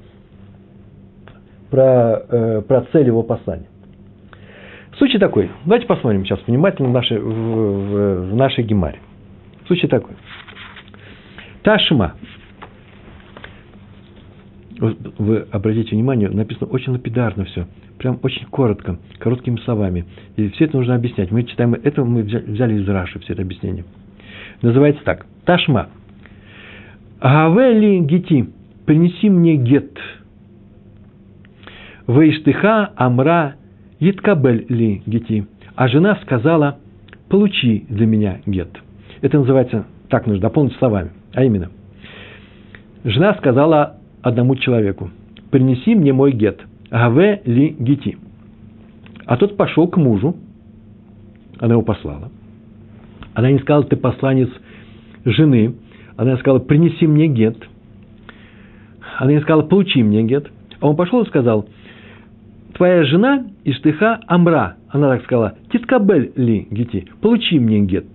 [1.69, 3.67] про, э, про цель его послания.
[4.97, 5.49] Случай такой.
[5.65, 8.99] Давайте посмотрим сейчас внимательно в нашей, в, в, в нашей гемаре.
[9.67, 10.15] Случай такой.
[11.63, 12.15] Ташма
[14.79, 17.65] вы обратите внимание, написано очень лапидарно все,
[17.97, 20.05] прям очень коротко, короткими словами.
[20.35, 21.31] И все это нужно объяснять.
[21.31, 23.85] Мы читаем, это мы взяли из Раши, все это объяснение.
[24.65, 25.27] Называется так.
[25.45, 25.89] Ташма.
[27.19, 28.49] Агавели гити.
[28.87, 29.95] Принеси мне гет.
[32.07, 33.57] Вейштыха амра
[33.99, 35.45] yitkabel ли гити.
[35.75, 36.79] А жена сказала,
[37.29, 38.69] получи для меня гет.
[39.21, 41.11] Это называется, так нужно дополнить словами.
[41.35, 41.69] А именно,
[43.03, 45.11] жена сказала одному человеку.
[45.51, 48.17] «Принеси мне мой гет, гаве ли гити».
[49.27, 50.35] А тот пошел к мужу,
[51.59, 52.31] она его послала.
[53.35, 54.49] Она не сказала, ты посланец
[55.23, 55.75] жены.
[56.17, 57.57] Она сказала, принеси мне гет.
[59.17, 60.49] Она не сказала, получи мне гет.
[60.79, 61.67] А он пошел и сказал,
[62.73, 64.77] твоя жена Иштыха Амра.
[64.89, 68.07] Она так сказала, титкабель ли гити, получи мне гет.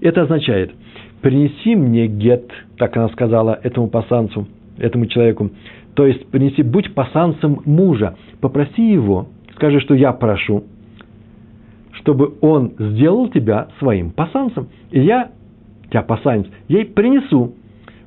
[0.00, 0.72] Это означает,
[1.20, 4.46] принеси мне гет, так она сказала этому посланцу–
[4.80, 5.50] этому человеку.
[5.94, 10.64] То есть, принеси, будь пасанцем мужа, попроси его, скажи, что я прошу,
[12.00, 14.68] чтобы он сделал тебя своим пасанцем.
[14.90, 15.30] И я,
[15.90, 17.54] тебя пасанец, ей принесу,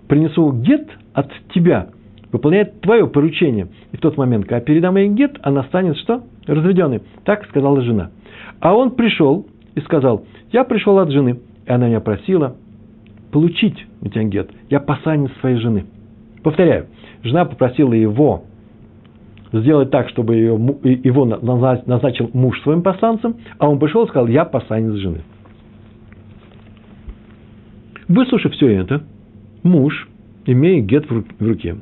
[0.08, 1.89] принесу гет от тебя,
[2.32, 3.67] выполняет твое поручение.
[3.91, 6.23] И в тот момент, когда передам ей гет, она станет что?
[6.45, 7.01] Разведенной.
[7.23, 8.12] Так сказала жена.
[8.60, 11.39] А он пришел и сказал, я пришел от жены.
[11.65, 12.56] И она меня просила
[13.32, 14.51] получить у тебя гет.
[14.69, 15.86] Я пасанец своей жены.
[16.43, 16.88] Повторяю,
[17.23, 18.43] жена попросила его
[19.54, 24.94] сделать так, чтобы его назначил муж своим посланцем, а он пришел и сказал, я посланец
[24.96, 25.22] жены.
[28.08, 29.04] Выслушав все это,
[29.63, 30.10] муж,
[30.46, 31.78] имея гет в руке,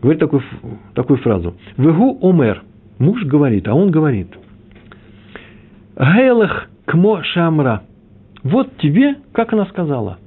[0.00, 0.42] говорит такую,
[0.94, 1.54] такую фразу.
[1.76, 2.62] Вегу омер.
[2.98, 4.28] Муж говорит, а он говорит.
[5.98, 7.82] Гейлах кмо шамра.
[8.42, 10.18] Вот тебе, как она сказала.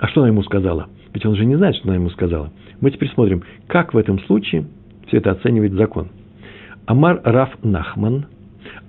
[0.00, 0.88] А что она ему сказала?
[1.12, 2.50] Ведь он же не знает, что она ему сказала.
[2.80, 4.64] Мы теперь смотрим, как в этом случае
[5.06, 6.08] все это оценивает закон.
[6.86, 8.26] Амар Раф Нахман,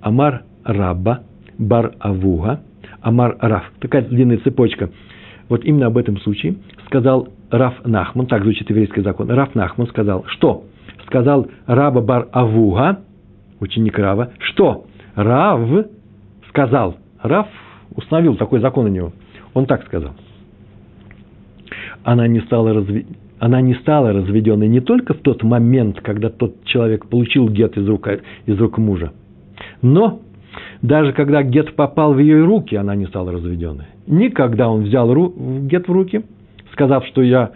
[0.00, 1.22] Амар Раба,
[1.58, 2.62] Бар Авуга,
[3.02, 3.70] Амар Раф.
[3.80, 4.90] Такая длинная цепочка.
[5.50, 9.30] Вот именно об этом случае сказал Раф Нахман, так звучит еврейский закон.
[9.30, 10.64] Раф Нахман сказал, что?
[11.06, 13.00] Сказал Раба Бар Авуга,
[13.60, 14.86] ученик Рава, что?
[15.14, 15.60] Рав
[16.48, 17.48] сказал, Рав
[17.94, 19.12] установил такой закон у него.
[19.52, 20.12] Он так сказал.
[22.04, 23.06] Она не стала разви
[23.38, 27.88] она не стала разведенной не только в тот момент, когда тот человек получил гет из
[27.88, 28.06] рук,
[28.46, 29.10] из рук мужа,
[29.82, 30.20] но
[30.80, 33.86] даже когда гет попал в ее руки, она не стала разведенной.
[34.06, 36.22] Никогда он взял ру, гет в руки,
[36.72, 37.50] сказав, что я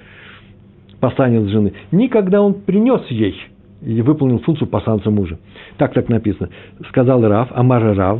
[0.98, 3.36] посланец жены, никогда он принес ей
[3.82, 5.38] и выполнил функцию посланца мужа.
[5.76, 6.48] Так так написано.
[6.88, 8.18] Сказал Рав, Амара Рав,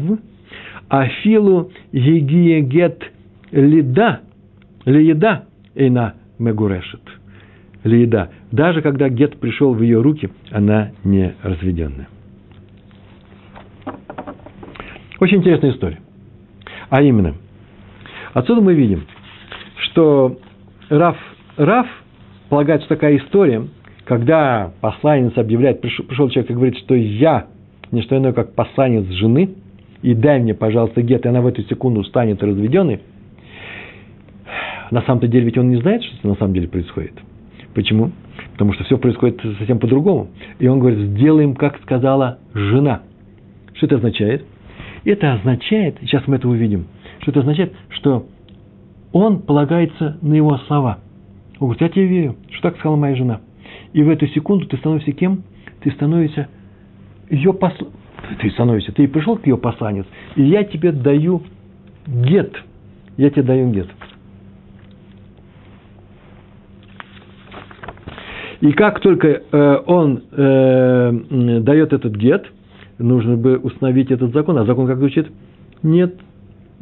[0.88, 3.02] Афилу егие гет
[3.50, 4.20] лида,
[4.84, 5.45] лиеда,
[5.76, 7.00] эйна мегурешет
[7.84, 8.30] лиеда.
[8.50, 12.08] Даже когда гет пришел в ее руки, она не разведенная.
[15.20, 15.98] Очень интересная история.
[16.90, 17.34] А именно,
[18.34, 19.04] отсюда мы видим,
[19.78, 20.38] что
[20.88, 21.16] Раф,
[21.56, 21.86] Раф
[22.48, 23.66] полагает, что такая история,
[24.04, 27.46] когда посланец объявляет, пришел, пришел человек и говорит, что я
[27.90, 29.54] не что иное, как посланец жены,
[30.02, 33.00] и дай мне, пожалуйста, гет, и она в эту секунду станет разведенной,
[34.90, 37.14] на самом-то деле ведь он не знает, что на самом деле происходит–
[37.77, 38.11] Почему?
[38.53, 40.29] Потому что все происходит совсем по-другому.
[40.59, 43.03] И он говорит, сделаем, как сказала жена.
[43.75, 44.46] Что это означает?
[45.05, 46.87] Это означает, сейчас мы это увидим,
[47.20, 48.27] что это означает, что
[49.12, 51.01] он полагается на его слова.
[51.61, 53.42] Он говорит, я тебе верю, что так сказала моя жена.
[53.92, 55.42] И в эту секунду ты становишься кем?
[55.83, 56.49] Ты становишься
[57.29, 57.88] ее посл...
[58.40, 61.42] Ты становишься, ты пришел к ее посланец, и я тебе даю
[62.07, 62.55] гет.
[63.18, 63.88] Я тебе даю гет.
[68.66, 72.46] И как только э, он э, дает этот гет,
[72.98, 74.59] нужно бы установить этот закон.
[74.59, 75.29] А закон как звучит?
[75.85, 76.16] Нет,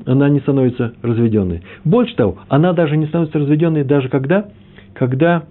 [0.07, 1.63] она не становится разведенной.
[1.85, 4.49] Больше того, она даже не становится разведенной даже когда,
[4.95, 5.43] когда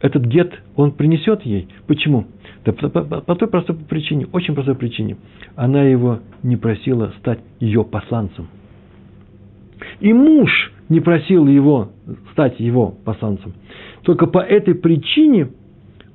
[0.00, 1.66] этот гет он принесет ей.
[1.88, 2.26] Почему?
[2.64, 5.16] Да по, по, по той простой причине, очень простой причине.
[5.56, 8.46] Она его не просила стать ее посланцем.
[9.98, 11.88] И муж не просил его
[12.32, 13.54] стать его посланцем.
[14.02, 15.48] Только по этой причине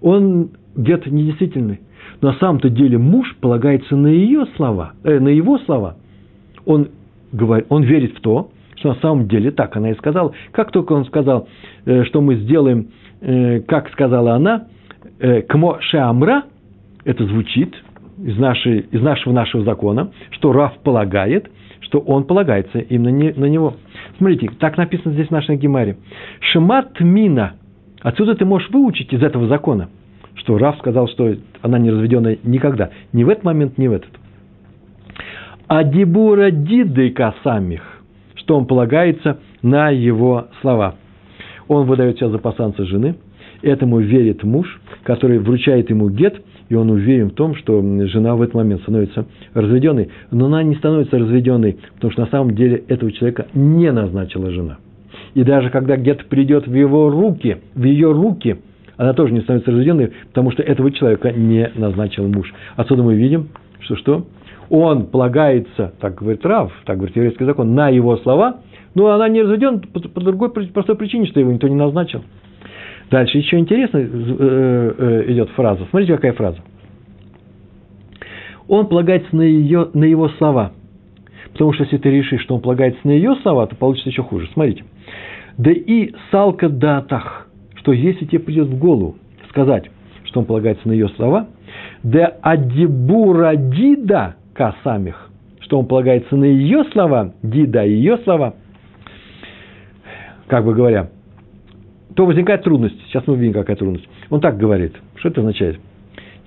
[0.01, 1.79] он где-то недействительный.
[2.21, 5.95] На самом-то деле муж полагается на ее слова, э, на его слова.
[6.65, 6.89] Он,
[7.31, 10.33] говорит, он верит в то, что на самом деле так она и сказала.
[10.51, 11.47] Как только он сказал,
[11.85, 12.89] э, что мы сделаем,
[13.21, 14.67] э, как сказала она,
[15.19, 16.43] э, кмо шеамра,
[17.05, 17.73] это звучит
[18.17, 21.49] из, нашей, из нашего нашего закона, что Раф полагает,
[21.86, 23.76] что он полагается именно на него.
[24.17, 25.98] Смотрите, так написано здесь в нашей Гемаре.
[26.41, 27.54] Шемат мина–
[28.06, 29.89] Отсюда ты можешь выучить из этого закона,
[30.36, 32.91] что Раф сказал, что она не разведенная никогда.
[33.13, 34.12] Ни в этот момент, ни в этот.
[35.67, 37.82] А дебура диды касамих,
[38.36, 40.98] что он полагается на его слова.
[41.67, 43.15] Он выдает себя за посланца жены,
[43.63, 48.41] этому верит муж, который вручает ему гет, и он уверен в том, что жена в
[48.41, 53.12] этот момент становится разведенной, но она не становится разведенной, потому что на самом деле этого
[53.12, 54.78] человека не назначила жена.
[55.34, 58.58] И даже когда гет придет в его руки, в ее руки,
[58.97, 62.54] она тоже не становится разведенной, потому что этого человека не назначил муж.
[62.75, 63.49] Отсюда мы видим,
[63.80, 64.25] что что?
[64.69, 68.62] Он полагается, так говорит Рав, так говорит еврейский закон, на его слова,
[68.95, 72.23] но она не разведена по, по другой простой причине, что его никто не назначил.
[73.12, 75.86] Дальше еще интересно э, э, идет фраза.
[75.89, 76.60] Смотрите, какая фраза.
[78.68, 80.72] Он полагается на, ее, на его слова.
[81.52, 84.50] Потому что если ты решишь, что он полагается на ее слова, то получится еще хуже.
[84.54, 84.84] Смотрите.
[85.58, 89.15] Да и салка датах, что если тебе придет в голову
[89.50, 89.86] сказать,
[90.26, 91.48] что он полагается на ее слова,
[92.04, 95.30] да адибура дида касамих,
[95.62, 98.56] что он полагается на ее слова, дида ее слова,
[100.48, 101.10] как бы говоря,
[102.15, 102.99] то возникает трудность.
[103.08, 104.08] Сейчас мы увидим, какая трудность.
[104.30, 104.93] Он так говорит.
[105.15, 105.80] Что это означает?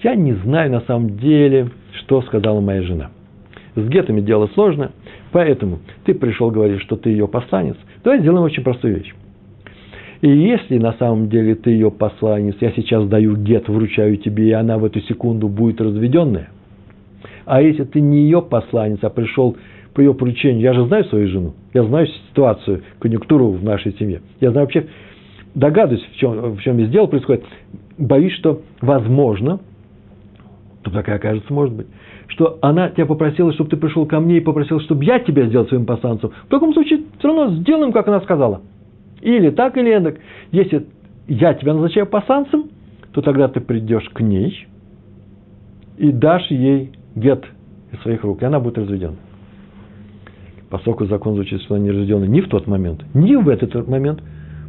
[0.02, 3.10] Я не знаю на самом деле, что сказала моя жена.
[3.74, 4.92] С гетами дело сложно,
[5.30, 7.76] поэтому ты пришел говорить, что ты ее посланец.
[8.02, 9.14] Давай сделаем очень простую вещь.
[10.20, 14.52] И если на самом деле ты ее посланец, я сейчас даю гет, вручаю тебе, и
[14.52, 16.48] она в эту секунду будет разведенная,
[17.44, 19.56] А если ты не ее посланец, а пришел
[19.94, 24.22] по ее поручению, я же знаю свою жену, я знаю ситуацию, конъюнктуру в нашей семье,
[24.40, 24.86] я знаю вообще,
[25.54, 27.44] догадываюсь, в чем, в чем весь дело происходит,
[27.96, 29.60] боюсь, что возможно,
[30.82, 31.86] то такая окажется, может быть,
[32.28, 35.66] что она тебя попросила, чтобы ты пришел ко мне и попросил, чтобы я тебя сделал
[35.66, 36.30] своим посланцем.
[36.46, 38.62] В таком случае все равно сделаем, как она сказала.
[39.20, 40.18] Или так, или эдак.
[40.52, 40.86] Если
[41.26, 42.70] я тебя назначаю посланцем,
[43.12, 44.66] то тогда ты придешь к ней
[45.96, 47.44] и дашь ей гет
[47.92, 49.16] из своих рук, и она будет разведена.
[50.70, 54.22] Поскольку закон звучит, что она не разведена ни в тот момент, ни в этот момент,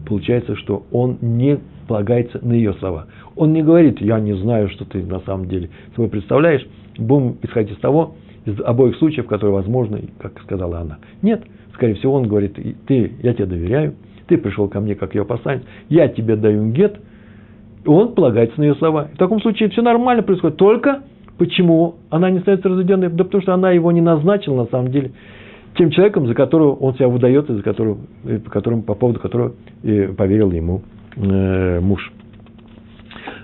[0.09, 3.05] получается, что он не полагается на ее слова.
[3.35, 6.67] Он не говорит, я не знаю, что ты на самом деле собой представляешь,
[6.97, 10.97] будем исходить из того, из обоих случаев, которые возможны, как сказала она.
[11.21, 11.43] Нет,
[11.73, 13.95] скорее всего, он говорит, ты, я тебе доверяю,
[14.27, 16.99] ты пришел ко мне как ее посланец, я тебе даю гет,
[17.85, 19.09] он полагается на ее слова.
[19.13, 20.57] В таком случае все нормально происходит.
[20.57, 21.03] Только
[21.37, 23.09] почему она не становится разведенной?
[23.09, 25.11] Да потому что она его не назначила на самом деле
[25.79, 29.21] тем человеком, за которого он себя выдает, и за которого, и по, которому, по поводу
[29.21, 30.81] которого поверил ему
[31.15, 32.11] э, муж.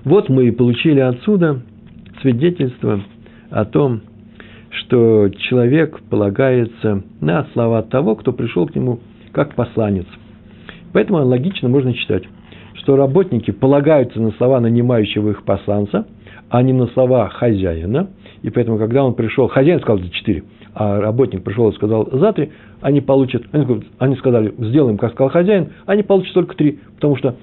[0.04, 1.62] Вот мы и получили отсюда
[2.21, 3.00] свидетельство
[3.50, 4.02] о том,
[4.69, 9.00] что человек полагается на слова того, кто пришел к нему
[9.32, 10.06] как посланец.
[10.91, 12.24] Поэтому логично можно читать,
[12.74, 16.06] что работники полагаются на слова нанимающего их посланца,
[16.50, 18.10] а не на слова хозяина.
[18.41, 20.43] И поэтому, когда он пришел, хозяин сказал за четыре,
[20.76, 25.30] а работник пришел и сказал за три, они получат, они, они сказали, сделаем, как сказал
[25.30, 27.36] хозяин, они получат только три, потому что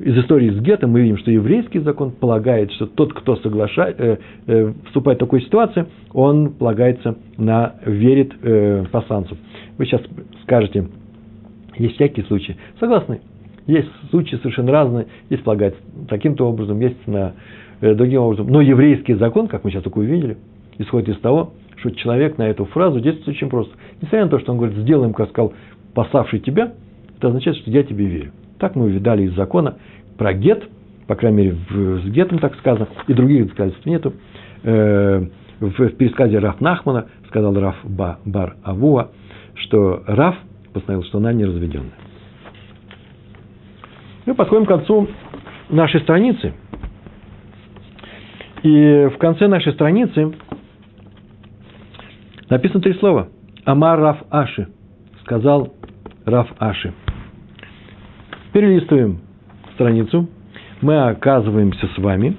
[0.00, 4.18] из истории с гетом мы видим, что еврейский закон полагает, что тот, кто соглашает, э,
[4.48, 9.36] э, вступает в такую ситуацию, он полагается на, верит э, посланцу.
[9.78, 10.02] Вы сейчас
[10.42, 10.88] скажете,
[11.78, 12.56] есть всякие случаи.
[12.80, 13.20] Согласны?
[13.68, 15.06] Есть случаи совершенно разные.
[15.30, 17.34] Есть полагается таким-то образом, есть на,
[17.80, 18.48] э, другим образом.
[18.48, 20.36] Но еврейский закон, как мы сейчас только увидели,
[20.78, 21.52] исходит из того,
[21.84, 23.74] что человек на эту фразу действует очень просто.
[23.96, 25.52] Несмотря на то, что он говорит, сделаем, как сказал,
[25.94, 26.72] пославший тебя,
[27.16, 28.32] это означает, что я тебе верю.
[28.58, 29.76] Так мы увидали из закона
[30.16, 30.64] про гет,
[31.06, 34.14] по крайней мере, в, с гетом так сказано, и других доказательств нету.
[34.62, 35.26] Э,
[35.60, 39.10] в, в пересказе Раф Нахмана сказал Раф ба, Бар Авуа,
[39.56, 40.36] что Раф
[40.72, 41.92] постановил, что она не разведенная.
[44.24, 45.08] Мы подходим к концу
[45.68, 46.54] нашей страницы.
[48.62, 50.32] И в конце нашей страницы
[52.50, 53.28] написано три слова.
[53.64, 54.68] Амар Раф Аши.
[55.22, 55.74] Сказал
[56.24, 56.92] Раф Аши.
[58.52, 59.20] Перелистываем
[59.74, 60.28] страницу.
[60.80, 62.36] Мы оказываемся с вами,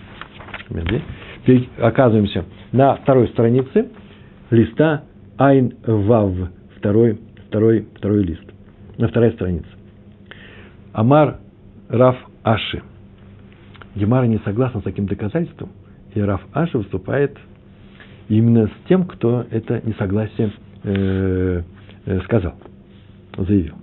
[1.79, 3.89] оказываемся на второй странице
[4.51, 5.03] листа
[5.37, 6.33] Айн Вав,
[6.77, 8.43] второй, второй, второй лист,
[8.97, 9.67] на второй странице.
[10.93, 11.39] Амар
[11.89, 12.83] Раф Аши.
[13.95, 15.71] Гемара не согласна с таким доказательством,
[16.13, 17.37] и Раф Аши выступает
[18.29, 20.51] именно с тем, кто это несогласие
[20.83, 21.61] э,
[22.05, 22.55] э, сказал,
[23.37, 23.75] заявил.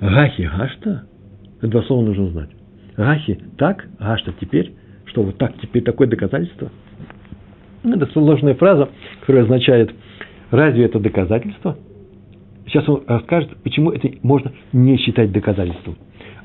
[0.00, 1.06] Гахи Гашта,
[1.58, 2.50] это два слова нужно знать.
[2.96, 4.74] Гахи так, Гашта теперь,
[5.06, 6.70] что вот так теперь такое доказательство.
[7.84, 8.88] Это сложная фраза,
[9.20, 9.94] которая означает,
[10.50, 11.76] разве это доказательство?
[12.66, 15.96] Сейчас он расскажет, почему это можно не считать доказательством.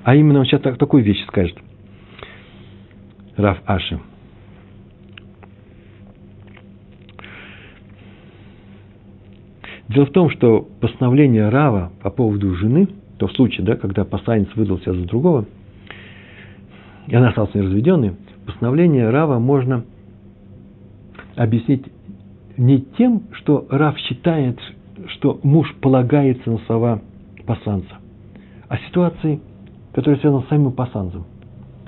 [0.04, 1.58] А именно он сейчас так, такую вещь скажет.
[3.38, 4.00] Раф Аши.
[9.90, 12.88] Дело в том, что постановление Рава по поводу жены–
[13.20, 15.46] то в случае, да, когда посланец выдал себя за другого,
[17.08, 18.14] и она осталась неразведенной,
[18.46, 19.84] постановление Рава можно
[21.36, 21.86] объяснить
[22.58, 24.58] не тем, что Рав считает,
[25.08, 27.02] что муж полагается на слова
[27.46, 27.98] посланца,
[28.70, 29.42] а ситуацией,
[29.94, 31.26] которая связана с самим посланцем.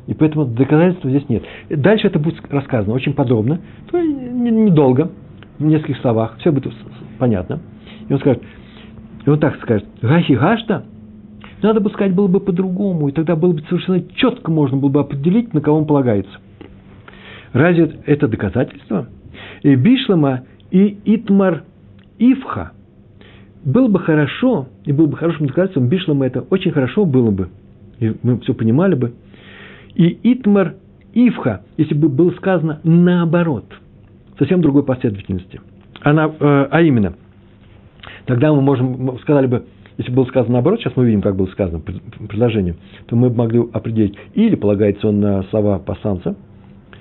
[0.07, 1.43] И поэтому доказательства здесь нет.
[1.69, 3.61] Дальше это будет рассказано очень подробно,
[3.93, 5.11] недолго,
[5.59, 6.73] в нескольких словах, все будет
[7.19, 7.61] понятно.
[8.11, 8.43] И он скажет,
[9.25, 10.83] и он так скажет, Гахи Гашта,
[11.61, 14.99] надо бы сказать было бы по-другому, и тогда было бы совершенно четко можно было бы
[14.99, 16.33] определить, на кого он полагается.
[17.53, 19.07] Разве это доказательство?
[19.63, 21.63] И Бишлама и Итмар
[22.19, 22.73] Ивха.
[23.63, 27.47] Было бы хорошо, и было бы хорошим доказательством, Бишлама это очень хорошо было бы,
[27.99, 29.13] и мы все понимали бы.
[29.95, 30.75] И Итмар
[31.13, 33.71] Ивха, если бы было сказано наоборот,
[34.37, 35.61] совсем другой последовательности.
[36.01, 37.13] Она, э, а именно,
[38.25, 39.65] тогда мы можем, сказали бы,
[39.97, 42.75] если было сказано наоборот, сейчас мы видим, как было сказано предложение,
[43.07, 46.35] то мы могли определить, или полагается он на слова пасанца,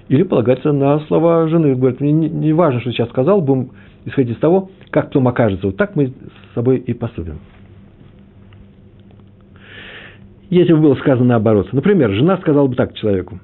[0.08, 1.74] или полагается на слова жены.
[1.76, 3.70] Говорит, мне не, важно, что сейчас сказал, будем
[4.04, 5.66] исходить из того, как потом окажется.
[5.68, 7.38] Вот так мы с собой и поступим.
[10.50, 11.72] Если бы было сказано наоборот.
[11.72, 13.38] Например, жена сказала бы так человеку.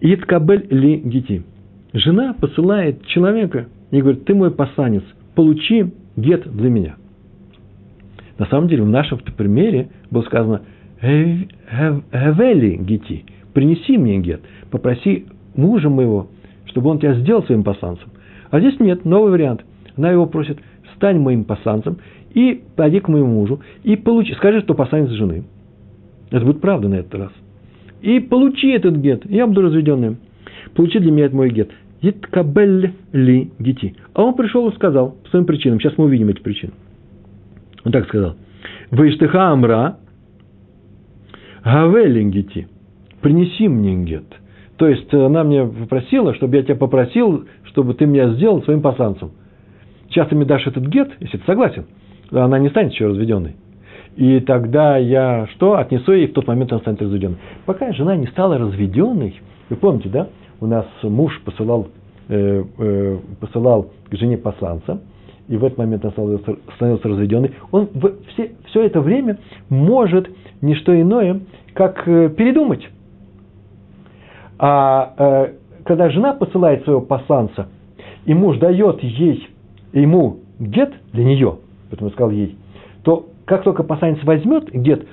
[0.00, 1.42] Иткабель ли гити.
[1.92, 5.02] жена посылает человека и говорит, ты мой посланец,
[5.38, 5.86] получи
[6.16, 6.96] гет для меня.
[8.38, 10.62] На самом деле, в нашем примере было сказано
[11.00, 13.24] «Хевели гети»–
[13.54, 14.40] принеси мне гет,
[14.72, 16.26] попроси мужа моего,
[16.64, 18.08] чтобы он тебя сделал своим посланцем.
[18.50, 19.64] А здесь нет, новый вариант.
[19.96, 20.58] Она его просит,
[20.96, 21.98] стань моим посланцем
[22.34, 25.44] и пойди к моему мужу и получи, скажи, что посланец жены.
[26.32, 27.32] Это будет правда на этот раз.
[28.00, 30.16] И получи этот гет, я буду разведенным.
[30.74, 31.70] Получи для меня этот мой гет.
[32.00, 33.96] Иткабель ли гети.
[34.14, 35.80] А он пришел и сказал по своим причинам.
[35.80, 36.72] Сейчас мы увидим эти причины.
[37.84, 38.36] Он так сказал.
[38.90, 39.98] Выштыха амра
[41.64, 42.68] гавелингити.
[43.20, 44.26] Принеси мне гет.
[44.76, 49.32] То есть она мне попросила, чтобы я тебя попросил, чтобы ты меня сделал своим посланцем.
[50.08, 51.86] Сейчас ты мне дашь этот гет, если ты согласен,
[52.30, 53.56] она не станет еще разведенной.
[54.16, 55.76] И тогда я что?
[55.76, 57.38] Отнесу ей, в тот момент она станет разведенной.
[57.66, 60.28] Пока жена не стала разведенной, вы помните, да?
[60.60, 61.88] У нас муж посылал,
[62.28, 65.00] э, э, посылал к жене посланца,
[65.48, 67.52] и в этот момент она становился, становился разведенной.
[67.70, 69.38] Он в, все, все это время
[69.68, 70.28] может
[70.60, 71.40] не что иное,
[71.74, 72.88] как э, передумать
[74.58, 75.52] а э,
[75.84, 77.68] когда жена посылает своего посланца,
[78.26, 79.48] и муж дает ей,
[79.92, 82.56] ему гет для нее, поэтому сказал ей,
[83.04, 85.06] то как только посланец возьмет гет,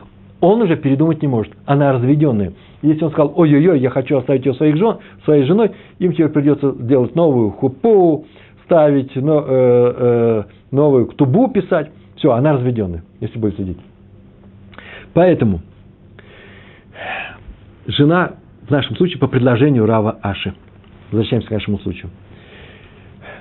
[0.45, 1.53] он уже передумать не может.
[1.65, 2.53] Она разведенная.
[2.81, 6.71] Если он сказал, ой-ой-ой, я хочу оставить ее своих жен, своей женой, им теперь придется
[6.73, 8.25] делать новую хупу,
[8.65, 11.89] ставить но, э, э, новую ктубу писать.
[12.17, 13.77] Все, она разведенная, если будет следить.
[15.13, 15.61] Поэтому
[17.87, 18.33] жена
[18.67, 20.53] в нашем случае по предложению Рава Аши.
[21.11, 22.11] Возвращаемся к нашему случаю.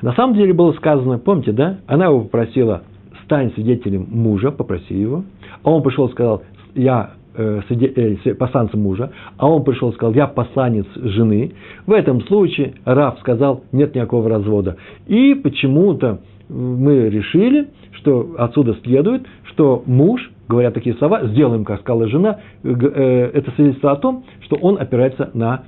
[0.01, 1.79] На самом деле было сказано, помните, да?
[1.87, 2.83] Она его попросила,
[3.25, 5.25] стань свидетелем мужа, попроси его.
[5.63, 6.43] А он пришел и сказал,
[6.75, 11.53] я э, э, посланцем мужа, а он пришел и сказал, я посланец жены.
[11.87, 14.77] В этом случае Рав сказал, нет никакого развода.
[15.07, 22.07] И почему-то мы решили, что отсюда следует, что муж говоря такие слова, сделаем, как сказала
[22.07, 25.65] жена, э, это свидетельство о том, что он опирается на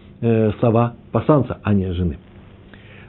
[0.61, 2.17] слова пасанца, а не жены.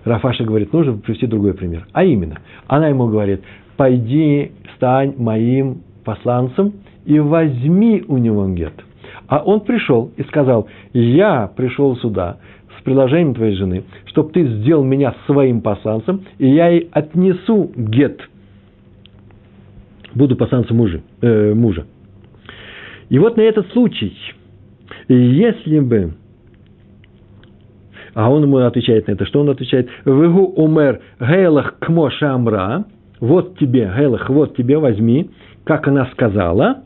[0.03, 1.87] Рафаша говорит, нужно привести другой пример.
[1.93, 2.37] А именно,
[2.67, 3.43] она ему говорит,
[3.77, 6.73] пойди, стань моим посланцем
[7.07, 8.73] и возьми у него гет.
[9.27, 12.37] А он пришел и сказал, я пришел сюда
[12.77, 18.21] с предложением твоей жены, чтобы ты сделал меня своим посланцем, и я ей отнесу гет–
[20.17, 21.85] буду посланцем мужа, э, мужа.
[23.09, 24.13] И вот на этот случай,
[25.07, 26.13] если бы,
[28.13, 29.89] а он ему отвечает на это, что он отвечает?
[30.05, 32.85] Вегу умер гейлах кмо шамра,
[33.19, 35.29] вот тебе, гейлах, вот тебе, возьми,
[35.63, 36.83] как она сказала,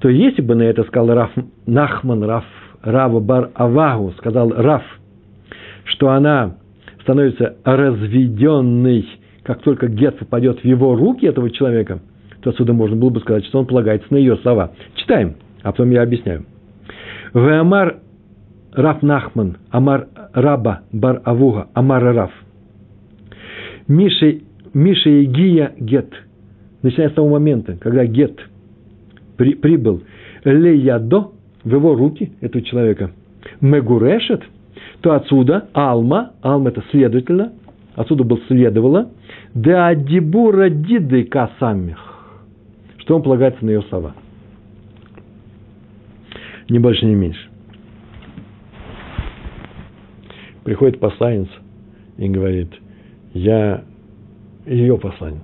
[0.00, 1.30] то если бы на это сказал Раф
[1.66, 2.44] Нахман, Раф,
[2.82, 4.82] Рава Бар Авагу, сказал Раф,
[5.84, 6.56] что она
[7.02, 9.08] становится разведенной,
[9.42, 12.00] как только гет попадет в его руки этого человека,
[12.42, 14.72] то отсюда можно было бы сказать, что он полагается на ее слова.
[14.94, 16.44] Читаем, а потом я объясняю.
[17.34, 17.96] Веамар
[18.72, 22.30] Раф Нахман, Амар Раба Бар Авуга, Амар Раф.
[23.88, 24.34] Миша,
[24.74, 26.12] Миша и Гия Гет.
[26.82, 28.38] Начиная с того момента, когда Гет
[29.38, 30.02] при, прибыл
[30.44, 31.30] Леядо
[31.64, 33.12] в его руки, этого человека,
[33.62, 34.42] Мегурешет,
[35.00, 37.52] то отсюда Алма, Алма это следовательно,
[37.94, 39.10] отсюда был следовало,
[39.54, 42.08] да Дибура Диды Касамих
[43.08, 44.14] что он полагается на ее слова.
[46.68, 47.48] Ни больше, ни меньше.
[50.62, 51.48] Приходит посланец
[52.18, 52.68] и говорит,
[53.32, 53.82] я
[54.66, 55.40] ее посланец,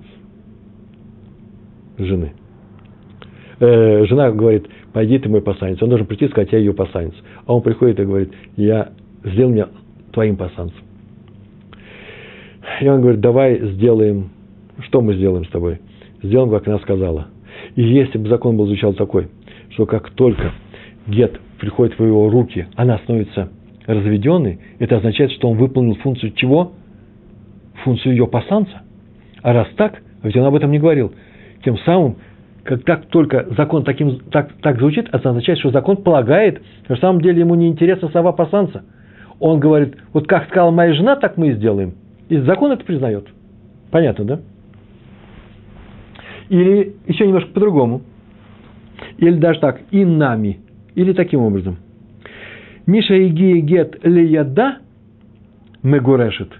[1.97, 2.33] жены.
[3.59, 5.81] Э, жена говорит, пойди ты мой посланец.
[5.81, 7.13] Он должен прийти и сказать, я ее посланец.
[7.45, 8.89] А он приходит и говорит, я
[9.23, 9.67] сделал меня
[10.11, 10.79] твоим посланцем.
[12.81, 14.31] И он говорит, давай сделаем,
[14.79, 15.79] что мы сделаем с тобой?
[16.21, 17.27] Сделаем, как она сказала.
[17.75, 19.27] И если бы закон был звучал такой,
[19.69, 20.51] что как только
[21.07, 23.49] гет приходит в его руки, она становится
[23.85, 26.73] разведенной, это означает, что он выполнил функцию чего?
[27.83, 28.81] Функцию ее посланца.
[29.41, 31.13] А раз так, ведь он об этом не говорил,
[31.63, 32.17] тем самым,
[32.65, 36.99] как так только закон таким, так, так звучит, это означает, что закон полагает, что на
[36.99, 38.83] самом деле ему не интересна слова посланца.
[39.39, 41.93] Он говорит, вот как сказала моя жена, так мы и сделаем.
[42.27, 43.27] И закон это признает.
[43.91, 44.39] Понятно, да?
[46.49, 48.01] Или еще немножко по-другому.
[49.17, 50.59] Или даже так, и нами.
[50.95, 51.77] Или таким образом.
[52.87, 54.77] Миша и Гия гет леяда
[55.83, 56.51] мегурешет.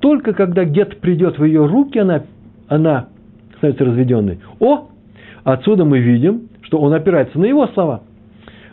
[0.00, 2.24] Только когда гет придет в ее руки, она,
[2.68, 3.08] она
[3.56, 4.40] становится разведенной.
[4.60, 4.88] О,
[5.44, 8.02] отсюда мы видим, что он опирается на его слова.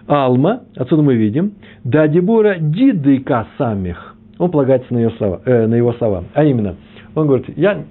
[0.08, 1.54] Алма, отсюда мы видим,
[1.84, 4.16] да дебура дидыка самих.
[4.40, 6.24] он полагается на, ее слова, э, на его слова.
[6.34, 6.76] А именно,
[7.16, 7.84] он говорит, я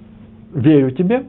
[0.53, 1.23] верю тебе,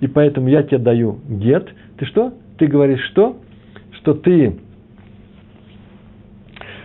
[0.00, 1.68] и поэтому я тебе даю гет.
[1.98, 2.34] Ты что?
[2.58, 3.36] Ты говоришь что?
[3.92, 4.56] Что ты,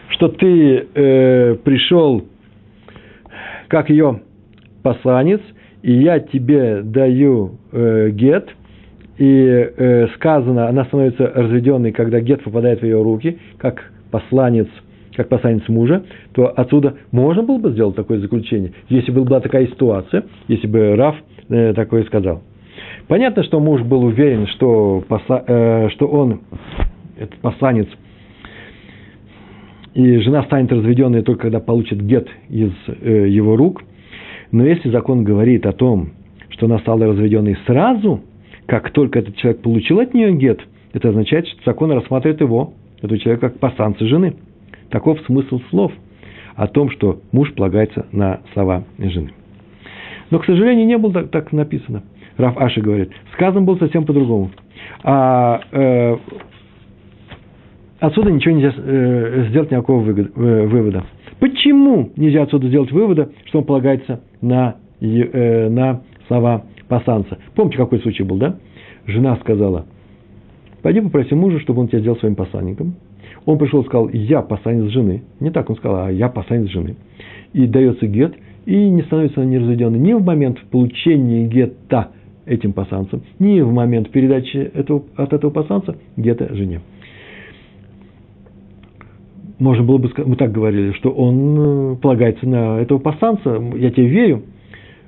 [0.10, 2.24] что ты э, пришел
[3.68, 4.22] как ее
[4.84, 5.42] посланец,
[5.82, 8.50] и я тебе даю э, гет,
[9.20, 14.68] и э, сказано, она становится разведенной, когда гет попадает в ее руки, как посланец,
[15.14, 19.68] как посланец мужа, то отсюда можно было бы сделать такое заключение, если бы была такая
[19.68, 21.18] ситуация, если бы Раф
[21.50, 22.44] э, такое сказал.
[23.10, 26.40] Понятно, что муж был уверен, что, посла, э, что он,
[27.18, 27.88] этот посланец,
[29.96, 33.84] и жена станет разведенной только когда получит гет из э, его рук.
[34.54, 36.12] Но если закон говорит о том,
[36.52, 38.22] что она стала разведенной сразу,
[38.70, 40.62] как только этот человек получил от нее гет,
[40.94, 44.36] это означает, что закон рассматривает его, этого человека, как пасанца жены.
[44.92, 45.92] Таков смысл слов
[46.56, 49.32] о том, что муж полагается на слова жены.
[50.30, 52.04] Но, к сожалению, не было так, так написано.
[52.38, 54.52] Раф Аши говорит, сказано было совсем по-другому.
[55.04, 56.18] А э,
[58.00, 61.06] отсюда ничего нельзя э, сделать никакого выгода, э, вывода.
[61.40, 67.38] Почему нельзя отсюда сделать вывода, что он полагается на, э, на слова пасанца?
[67.56, 68.58] Помните, какой случай был, да?
[69.06, 69.86] Жена сказала,
[70.82, 72.96] пойди попроси мужа, чтобы он тебя сделал своим посланником.
[73.46, 75.24] Он пришел и сказал, я посланец жены.
[75.40, 76.96] Не так он сказал, а я посланец жены.
[77.54, 78.36] И дается гет,
[78.66, 82.10] и не становится неразведенной ни в момент получения гетта
[82.46, 86.82] этим пасанцем, ни в момент передачи этого, от этого пасанца гетта жене
[89.60, 93.92] можно было бы сказать, мы так говорили, что он э, полагается на этого пасанца, я
[93.92, 94.44] тебе верю,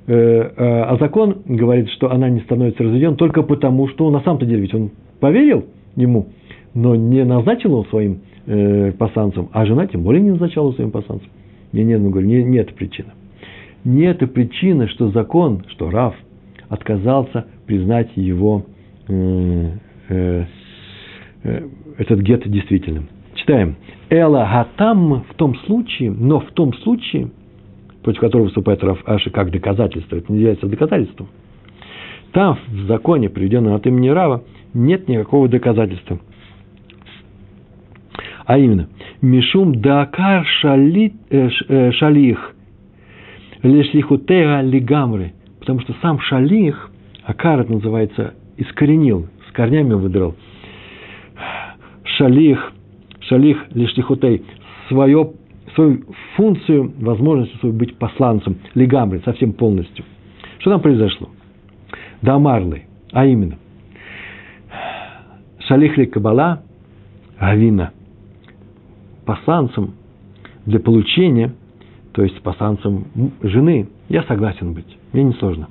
[0.06, 4.74] а закон говорит, что она не становится разведен только потому, что на самом-то деле ведь
[4.74, 4.90] он
[5.20, 5.64] поверил
[5.96, 6.26] ему,
[6.74, 8.20] но не назначил его своим
[8.98, 11.28] пасанцем, а жена тем более не назначала своим пасанцем.
[11.72, 13.14] Не, не, ну, говорю, не, не это причина.
[13.84, 16.14] Не это причина, что закон, что Раф
[16.68, 18.64] отказался признать его
[21.98, 23.08] этот гет действительным.
[23.34, 23.76] Читаем.
[24.10, 27.30] Эла гатам в том случае, но в том случае,
[28.02, 31.28] против которого выступает Раф Аши как доказательство, это не является доказательством.
[32.32, 34.44] Там в законе, приведенном от имени Рава,
[34.74, 36.18] нет никакого доказательства.
[38.44, 38.88] А именно,
[39.20, 42.54] Мишум Дакар шалит, э, э, Шалих
[43.62, 46.90] Лешлихутега Лигамры, потому что сам Шалих,
[47.24, 50.34] Акар это называется, искоренил, с корнями выдрал.
[52.04, 52.72] Шалих
[53.32, 54.44] шалих лиштихутей,
[54.88, 55.32] свое,
[55.74, 56.02] свою
[56.36, 60.04] функцию, возможность свою быть посланцем, лигамбри, совсем полностью.
[60.58, 61.28] Что там произошло?
[62.20, 63.58] Дамарлы, а именно,
[65.66, 66.62] шалих ли кабала,
[67.38, 67.92] гавина,
[69.24, 69.94] посланцем
[70.66, 71.52] для получения,
[72.12, 73.06] то есть посланцем
[73.42, 75.68] жены, я согласен быть, мне не сложно.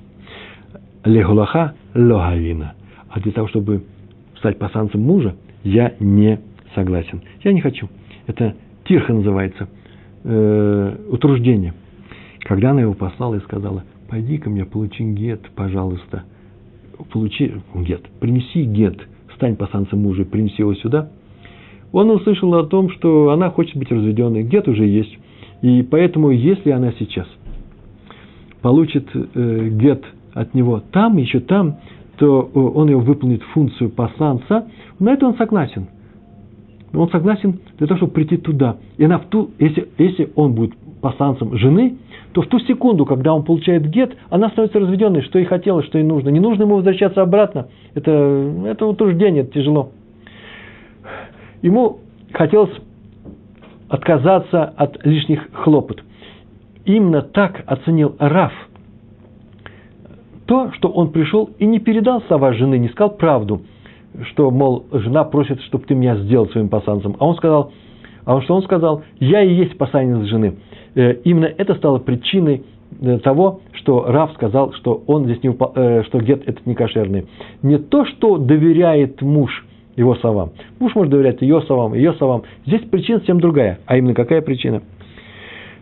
[1.05, 2.73] Легулаха логавина.
[3.09, 3.83] А для того, чтобы
[4.37, 6.39] стать посланцем мужа, я не
[6.75, 7.21] согласен.
[7.43, 7.89] Я не хочу.
[8.27, 9.67] Это тирха называется,
[10.23, 11.73] э, утруждение.
[12.41, 16.23] Когда она его послала и сказала, пойди ко мне, получи гет, пожалуйста.
[17.11, 18.99] Получи гет, принеси гет,
[19.35, 21.09] стань пасанцем мужа, принеси его сюда.
[21.91, 24.43] Он услышал о том, что она хочет быть разведенной.
[24.43, 25.17] Гет уже есть.
[25.61, 27.27] И поэтому, если она сейчас
[28.61, 30.03] получит э, гет
[30.33, 31.77] от него там, еще там,
[32.17, 34.67] то э, он его выполнит функцию посланца,
[34.99, 35.87] на это он согласен–
[36.93, 38.77] он согласен для того, чтобы прийти туда.
[38.97, 41.97] И она в ту, если, если он будет посланцем жены,
[42.33, 45.97] то в ту секунду, когда он получает гет, она становится разведенной, что и хотела, что
[45.97, 46.29] и нужно.
[46.29, 47.67] Не нужно ему возвращаться обратно.
[47.93, 48.11] Это,
[48.65, 49.91] это утруждение, это тяжело.
[51.61, 51.99] Ему
[52.33, 52.71] хотелось
[53.89, 56.03] отказаться от лишних хлопот.
[56.85, 58.53] Именно так оценил Раф
[60.45, 63.61] то, что он пришел и не передал слова жены, не сказал правду–
[64.31, 67.15] что, мол, жена просит, чтобы ты меня сделал своим посланцем.
[67.19, 67.71] А он сказал,
[68.25, 69.03] а что он сказал?
[69.19, 70.55] Я и есть посланец жены.
[70.95, 72.63] Э, именно это стало причиной
[73.01, 77.25] э, того, что Рав сказал, что он здесь не э, что гет это не кошерный.
[77.63, 80.51] Не то, что доверяет муж его словам.
[80.79, 82.43] Муж может доверять ее словам, ее словам.
[82.65, 83.79] Здесь причина совсем другая.
[83.85, 84.81] А именно какая причина?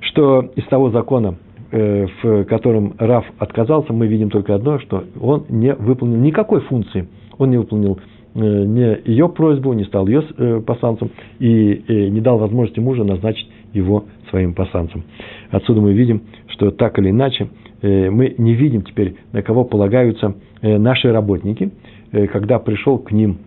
[0.01, 1.35] Что из того закона,
[1.71, 7.07] в котором Рав отказался, мы видим только одно, что он не выполнил никакой функции.
[7.37, 7.99] Он не выполнил
[8.35, 13.49] не ее просьбу, не стал ее э, посланцем и э, не дал возможности мужа назначить
[13.73, 15.03] его своим посланцем.
[15.51, 17.49] Отсюда мы видим, что так или иначе
[17.81, 21.71] мы не видим теперь, на кого полагаются наши работники,
[22.11, 23.37] когда пришел к ним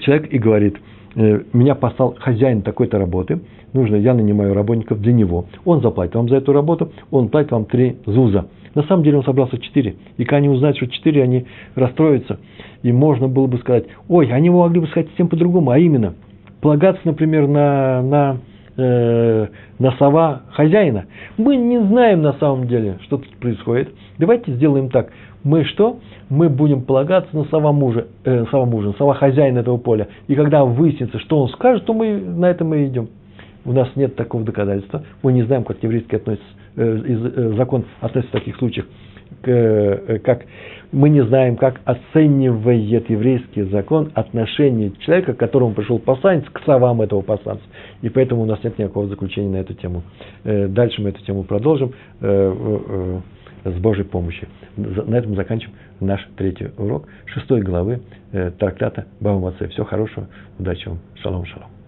[0.00, 0.76] человек и говорит,
[1.14, 3.40] меня послал хозяин такой-то работы,
[3.72, 5.44] нужно, я нанимаю работников для него.
[5.64, 8.46] Он заплатит вам за эту работу, он платит вам три зуза.
[8.74, 9.96] На самом деле он собрался четыре.
[10.16, 12.38] И когда они узнают, что четыре, они расстроятся.
[12.82, 16.14] И можно было бы сказать, ой, они могли бы сказать совсем по-другому, а именно,
[16.60, 18.36] полагаться, например, на, на,
[18.76, 19.46] э,
[19.78, 21.06] на сова хозяина.
[21.36, 23.90] Мы не знаем на самом деле, что тут происходит.
[24.18, 25.10] Давайте сделаем так.
[25.44, 25.98] Мы что?
[26.28, 30.08] Мы будем полагаться на сова мужа, э, сова мужа, сова хозяина этого поля.
[30.28, 33.08] И когда выяснится, что он скажет, то мы на это мы идем.
[33.64, 35.04] У нас нет такого доказательства.
[35.22, 36.46] Мы не знаем, как еврейский относится,
[36.76, 38.86] э, э, закон относится в таких случаях,
[39.44, 40.44] э, как
[40.90, 47.02] мы не знаем, как оценивает еврейский закон отношение человека, к которому пришел посланец, к совам
[47.02, 47.64] этого посланца.
[48.02, 50.02] И поэтому у нас нет никакого заключения на эту тему.
[50.44, 54.48] Дальше мы эту тему продолжим с Божьей помощью.
[54.76, 58.00] На этом заканчиваем наш третий урок шестой главы
[58.58, 60.98] трактата Бава Все хорошего, удачи вам.
[61.22, 61.81] Шалом, шалом.